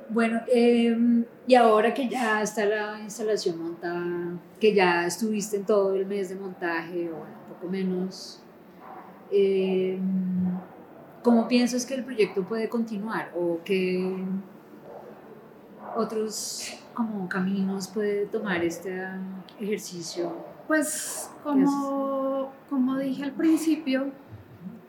Bueno, 0.10 0.42
em, 0.48 1.26
y 1.48 1.56
ahora 1.56 1.94
que 1.94 2.10
ya 2.10 2.42
está 2.42 2.66
la 2.66 3.00
instalación 3.00 3.64
montada, 3.64 4.38
que 4.60 4.74
ya 4.74 5.06
estuviste 5.06 5.58
en 5.58 5.66
todo 5.66 5.96
el 5.96 6.06
mes 6.06 6.30
de 6.30 6.36
montaje, 6.36 7.10
o 7.10 7.16
bueno, 7.16 7.34
un 7.48 7.54
poco 7.54 7.68
menos, 7.70 8.44
em, 9.32 10.00
¿cómo 11.24 11.48
piensas 11.48 11.86
que 11.86 11.96
el 11.96 12.04
proyecto 12.04 12.44
puede 12.44 12.70
continuar? 12.70 13.32
¿O 13.36 13.60
qué 13.64 14.24
otros 15.96 16.78
como 16.94 17.28
caminos 17.28 17.88
puede 17.88 18.26
tomar 18.26 18.64
este 18.64 19.02
ejercicio 19.60 20.52
pues 20.72 21.30
como, 21.44 22.50
como 22.70 22.98
dije 22.98 23.26
al 23.26 23.34
principio, 23.34 24.10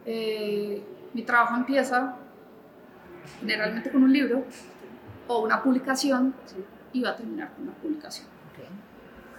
eh, 0.07 0.81
mi 1.13 1.23
trabajo 1.23 1.57
empieza 1.57 2.19
generalmente 3.41 3.91
con 3.91 4.05
un 4.05 4.13
libro 4.13 4.45
o 5.27 5.43
una 5.43 5.61
publicación 5.61 6.35
y 6.93 7.03
va 7.03 7.11
a 7.11 7.17
terminar 7.17 7.53
con 7.55 7.65
una 7.65 7.75
publicación. 7.75 8.29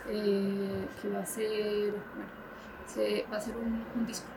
Eh, 0.09 0.85
que 1.01 1.09
va 1.11 1.21
a 1.21 1.25
ser, 1.25 1.91
bueno, 1.91 2.29
va 3.31 3.37
a 3.37 3.39
ser 3.39 3.55
un, 3.55 4.05
disco, 4.05 4.27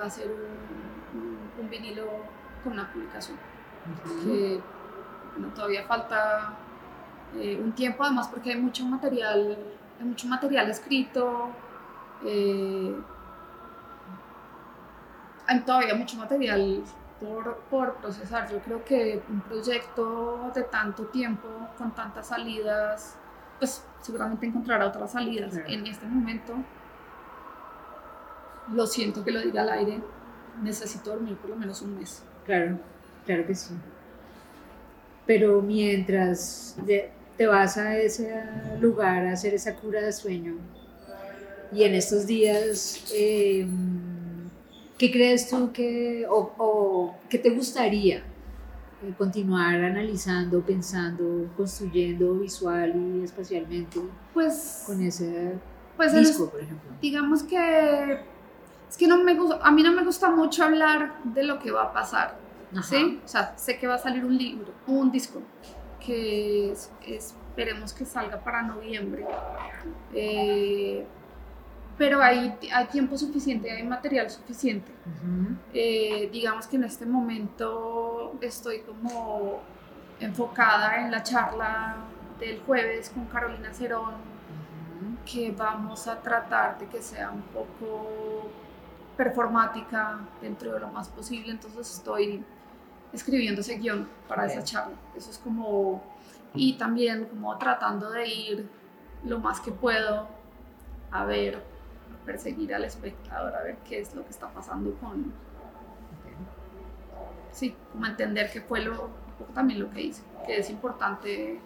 va 0.00 0.04
a 0.06 0.08
ser 0.08 0.28
un, 0.28 0.95
vinilo 1.70 2.06
con 2.62 2.74
una 2.74 2.90
publicación. 2.92 3.38
Que 4.24 4.60
todavía 5.54 5.84
falta 5.84 6.54
eh, 7.34 7.60
un 7.62 7.72
tiempo, 7.72 8.04
además 8.04 8.28
porque 8.28 8.52
hay 8.52 8.60
mucho 8.60 8.84
material 8.84 9.56
hay 9.98 10.06
mucho 10.06 10.28
material 10.28 10.70
escrito, 10.70 11.48
eh, 12.24 12.94
hay 15.46 15.60
todavía 15.60 15.94
mucho 15.94 16.16
material 16.16 16.82
por, 17.20 17.56
por, 17.70 17.94
procesar. 17.94 18.50
Yo 18.50 18.58
creo 18.60 18.84
que 18.84 19.22
un 19.28 19.40
proyecto 19.40 20.50
de 20.54 20.62
tanto 20.64 21.04
tiempo, 21.06 21.48
con 21.78 21.94
tantas 21.94 22.28
salidas, 22.28 23.16
pues 23.58 23.84
seguramente 24.00 24.46
encontrará 24.46 24.86
otras 24.86 25.12
salidas. 25.12 25.56
En 25.66 25.86
este 25.86 26.06
momento, 26.06 26.54
lo 28.72 28.86
siento 28.86 29.24
que 29.24 29.30
lo 29.30 29.40
diga 29.40 29.62
al 29.62 29.70
aire, 29.70 30.02
necesito 30.62 31.10
dormir 31.10 31.36
por 31.36 31.50
lo 31.50 31.56
menos 31.56 31.82
un 31.82 31.98
mes. 31.98 32.22
Claro, 32.44 32.78
claro 33.24 33.46
que 33.46 33.54
sí. 33.54 33.74
Pero 35.26 35.60
mientras 35.60 36.76
te 37.36 37.46
vas 37.46 37.76
a 37.76 37.96
ese 37.98 38.32
lugar 38.80 39.26
a 39.26 39.32
hacer 39.32 39.54
esa 39.54 39.74
cura 39.74 40.00
de 40.00 40.12
sueño 40.12 40.54
y 41.72 41.82
en 41.82 41.94
estos 41.94 42.26
días, 42.26 43.04
em, 43.12 43.68
¿qué 44.96 45.10
crees 45.10 45.48
tú 45.50 45.72
que, 45.72 46.24
o, 46.30 47.14
qué 47.28 47.38
te 47.38 47.50
gustaría 47.50 48.18
eh, 48.18 49.12
continuar 49.18 49.74
analizando, 49.82 50.62
pensando, 50.62 51.50
construyendo 51.56 52.34
visual 52.34 52.94
y 52.94 53.24
espacialmente 53.24 53.98
Pues, 54.32 54.84
con 54.86 55.02
ese 55.02 55.54
pues 55.96 56.14
el- 56.14 56.20
disco, 56.24 56.48
por 56.50 56.60
ejemplo? 56.60 56.88
digamos 57.02 57.42
que 57.42 58.20
es 58.88 58.96
que 58.96 59.06
no 59.06 59.18
me 59.22 59.34
gusta, 59.34 59.58
a 59.62 59.70
mí 59.70 59.82
no 59.82 59.92
me 59.92 60.04
gusta 60.04 60.30
mucho 60.30 60.64
hablar 60.64 61.14
de 61.24 61.42
lo 61.44 61.58
que 61.58 61.70
va 61.70 61.84
a 61.84 61.92
pasar, 61.92 62.36
Ajá. 62.72 62.82
¿sí? 62.82 63.20
O 63.24 63.28
sea, 63.28 63.56
sé 63.56 63.78
que 63.78 63.86
va 63.86 63.94
a 63.94 63.98
salir 63.98 64.24
un 64.24 64.36
libro, 64.36 64.72
un 64.86 65.10
disco, 65.10 65.40
que 66.04 66.72
es- 66.72 66.90
esperemos 67.06 67.92
que 67.92 68.04
salga 68.04 68.38
para 68.38 68.62
noviembre. 68.62 69.26
Eh, 70.14 71.04
pero 71.98 72.22
hay, 72.22 72.54
hay 72.72 72.86
tiempo 72.86 73.16
suficiente, 73.16 73.70
hay 73.70 73.82
material 73.82 74.28
suficiente. 74.30 74.92
Eh, 75.72 76.28
digamos 76.30 76.66
que 76.66 76.76
en 76.76 76.84
este 76.84 77.06
momento 77.06 78.34
estoy 78.42 78.80
como 78.80 79.60
enfocada 80.20 81.00
en 81.04 81.10
la 81.10 81.22
charla 81.22 81.96
del 82.38 82.60
jueves 82.60 83.10
con 83.10 83.24
Carolina 83.26 83.72
Cerón, 83.72 84.14
que 85.24 85.50
vamos 85.52 86.06
a 86.06 86.20
tratar 86.20 86.78
de 86.78 86.86
que 86.86 87.00
sea 87.02 87.30
un 87.30 87.42
poco 87.42 88.50
performática 89.16 90.20
dentro 90.40 90.72
de 90.72 90.80
lo 90.80 90.88
más 90.88 91.08
posible, 91.08 91.50
entonces 91.50 91.94
estoy 91.94 92.44
escribiendo 93.12 93.60
ese 93.60 93.76
guion 93.76 94.08
para 94.28 94.46
esa 94.46 94.56
Bien. 94.56 94.64
charla. 94.64 94.96
Eso 95.16 95.30
es 95.30 95.38
como, 95.38 96.02
y 96.54 96.74
también 96.74 97.24
como 97.26 97.56
tratando 97.58 98.10
de 98.10 98.28
ir 98.28 98.68
lo 99.24 99.38
más 99.38 99.60
que 99.60 99.72
puedo 99.72 100.28
a 101.10 101.24
ver, 101.24 101.56
a 101.56 102.26
perseguir 102.26 102.74
al 102.74 102.84
espectador, 102.84 103.54
a 103.54 103.62
ver 103.62 103.76
qué 103.88 104.00
es 104.00 104.14
lo 104.14 104.22
que 104.24 104.30
está 104.30 104.48
pasando 104.48 104.92
con, 104.96 105.32
sí, 107.52 107.74
como 107.92 108.06
entender 108.06 108.50
qué 108.52 108.60
fue 108.60 108.82
lo, 108.82 109.08
también 109.54 109.80
lo 109.80 109.90
que 109.90 110.02
hice, 110.02 110.22
que 110.46 110.58
es 110.58 110.68
importante 110.68 111.60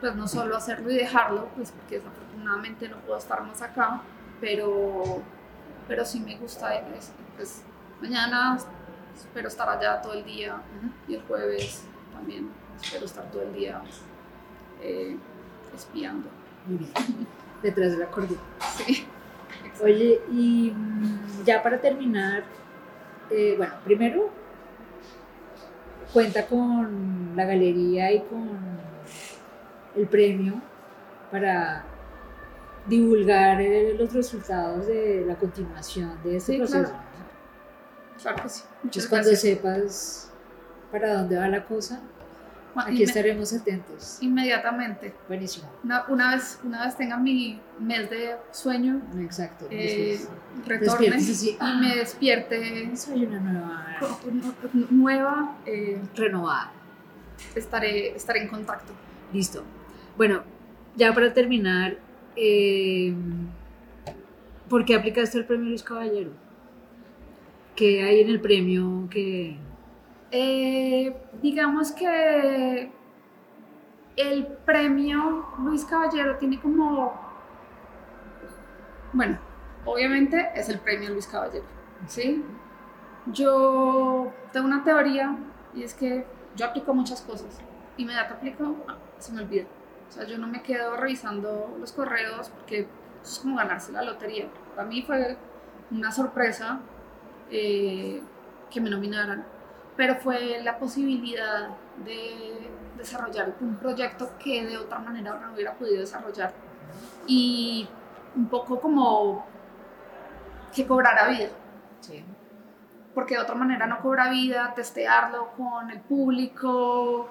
pues 0.00 0.14
no 0.14 0.28
solo 0.28 0.56
hacerlo 0.56 0.90
y 0.90 0.96
dejarlo, 0.96 1.48
pues 1.56 1.72
porque 1.72 1.96
desafortunadamente 1.96 2.88
no 2.88 2.96
puedo 2.98 3.18
estar 3.18 3.42
más 3.42 3.60
acá, 3.62 4.00
pero, 4.40 5.20
pero 5.88 6.04
sí 6.04 6.20
me 6.20 6.36
gusta, 6.36 6.74
es- 6.74 7.12
pues 7.36 7.62
mañana 8.00 8.58
espero 9.16 9.48
estar 9.48 9.68
allá 9.68 10.00
todo 10.00 10.12
el 10.12 10.24
día 10.24 10.56
y 11.08 11.14
el 11.14 11.22
jueves 11.22 11.84
también 12.12 12.50
espero 12.80 13.06
estar 13.06 13.24
todo 13.30 13.42
el 13.42 13.52
día 13.54 13.80
eh, 14.82 15.16
espiando. 15.74 16.28
Muy 16.66 16.78
bien. 16.78 16.92
Detrás 17.62 17.92
de 17.92 17.98
la 17.98 18.06
cordura. 18.06 18.40
Sí, 18.76 19.06
exacto. 19.64 19.84
Oye, 19.84 20.20
y 20.30 20.70
mm, 20.74 21.44
ya 21.44 21.62
para 21.62 21.80
terminar, 21.80 22.44
eh, 23.30 23.54
bueno, 23.56 23.74
primero 23.84 24.30
cuenta 26.12 26.46
con 26.46 27.32
la 27.34 27.44
galería 27.44 28.12
y 28.12 28.20
con 28.20 28.48
el 29.96 30.06
premio 30.06 30.60
para 31.30 31.84
divulgar 32.88 33.60
eh, 33.60 33.94
los 33.98 34.12
resultados 34.12 34.86
de 34.86 35.24
la 35.26 35.36
continuación 35.36 36.18
de 36.24 36.36
este 36.36 36.52
Sí, 36.52 36.58
proceso. 36.58 36.82
claro. 36.90 36.98
Claro 38.22 38.42
que 38.42 38.48
sí. 38.48 38.62
Muchas 38.82 39.04
Entonces, 39.04 39.08
cuando 39.08 39.30
sepas 39.36 40.32
para 40.90 41.14
dónde 41.14 41.36
va 41.36 41.48
la 41.48 41.64
cosa, 41.64 42.00
aquí 42.74 43.02
estaremos 43.02 43.52
atentos. 43.52 44.18
Inmediatamente. 44.22 45.14
Buenísimo. 45.28 45.70
Una, 45.84 46.04
una 46.08 46.34
vez, 46.34 46.58
una 46.64 46.84
vez 46.86 46.96
tenga 46.96 47.16
mi 47.16 47.60
mes 47.78 48.08
de 48.10 48.36
sueño, 48.50 49.00
Exacto. 49.20 49.66
eh, 49.70 50.18
retorne 50.66 51.06
y 51.06 51.80
me 51.80 51.96
despierte 51.96 52.96
soy 52.96 53.24
una 53.26 53.38
nueva 53.40 53.96
nu- 54.72 54.86
nueva, 54.90 55.56
eh, 55.66 56.00
renovada. 56.16 56.72
estaré, 57.54 58.16
estaré 58.16 58.42
en 58.42 58.48
contacto. 58.48 58.92
Listo. 59.32 59.62
Bueno, 60.16 60.42
ya 60.96 61.12
para 61.14 61.32
terminar, 61.32 61.98
eh, 62.40 63.12
¿por 64.68 64.84
qué 64.84 64.94
aplicaste 64.94 65.38
el 65.38 65.44
premio 65.44 65.70
Luis 65.70 65.82
Caballero? 65.82 66.30
¿Qué 67.74 68.02
hay 68.02 68.20
en 68.20 68.28
el 68.28 68.40
premio 68.40 69.08
que... 69.10 69.56
Eh, 70.30 71.16
digamos 71.42 71.90
que 71.92 72.90
el 74.16 74.46
premio 74.64 75.46
Luis 75.58 75.84
Caballero 75.84 76.36
tiene 76.36 76.60
como, 76.60 77.12
bueno, 79.12 79.38
obviamente 79.84 80.50
es 80.54 80.68
el 80.68 80.78
premio 80.78 81.10
Luis 81.10 81.26
Caballero, 81.26 81.64
¿sí? 82.06 82.44
Yo 83.26 84.32
tengo 84.52 84.66
una 84.66 84.84
teoría 84.84 85.36
y 85.74 85.82
es 85.82 85.94
que 85.94 86.24
yo 86.56 86.66
aplico 86.66 86.94
muchas 86.94 87.22
cosas. 87.22 87.60
Inmediato 87.96 88.34
aplico, 88.34 88.76
ah, 88.86 88.96
se 89.18 89.32
me 89.32 89.42
olvida. 89.42 89.64
O 90.08 90.12
sea, 90.12 90.24
yo 90.24 90.38
no 90.38 90.46
me 90.46 90.62
quedo 90.62 90.96
revisando 90.96 91.76
los 91.78 91.92
correos 91.92 92.48
porque 92.50 92.88
es 93.22 93.38
como 93.40 93.56
ganarse 93.56 93.92
la 93.92 94.02
lotería. 94.02 94.46
Para 94.74 94.88
mí 94.88 95.02
fue 95.02 95.36
una 95.90 96.10
sorpresa 96.12 96.80
eh, 97.50 98.22
que 98.70 98.80
me 98.80 98.90
nominaran, 98.90 99.44
pero 99.96 100.16
fue 100.16 100.60
la 100.62 100.78
posibilidad 100.78 101.68
de 102.04 102.70
desarrollar 102.96 103.54
un 103.60 103.76
proyecto 103.76 104.30
que 104.38 104.66
de 104.66 104.76
otra 104.78 104.98
manera 104.98 105.38
no 105.38 105.52
hubiera 105.54 105.74
podido 105.74 106.00
desarrollar 106.00 106.52
y 107.26 107.88
un 108.34 108.48
poco 108.48 108.80
como 108.80 109.46
que 110.74 110.86
cobrara 110.86 111.28
vida 111.28 111.48
Sí. 112.00 112.24
porque 113.14 113.34
de 113.34 113.40
otra 113.40 113.54
manera 113.54 113.86
no 113.86 114.00
cobra 114.00 114.30
vida, 114.30 114.72
testearlo 114.74 115.52
con 115.56 115.90
el 115.90 116.00
público, 116.00 117.28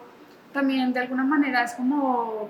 también 0.54 0.92
de 0.94 1.00
alguna 1.02 1.24
manera 1.24 1.64
es 1.64 1.74
como, 1.76 2.50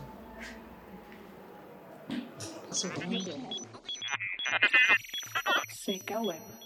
Seca 5.85 6.21
Web. 6.21 6.62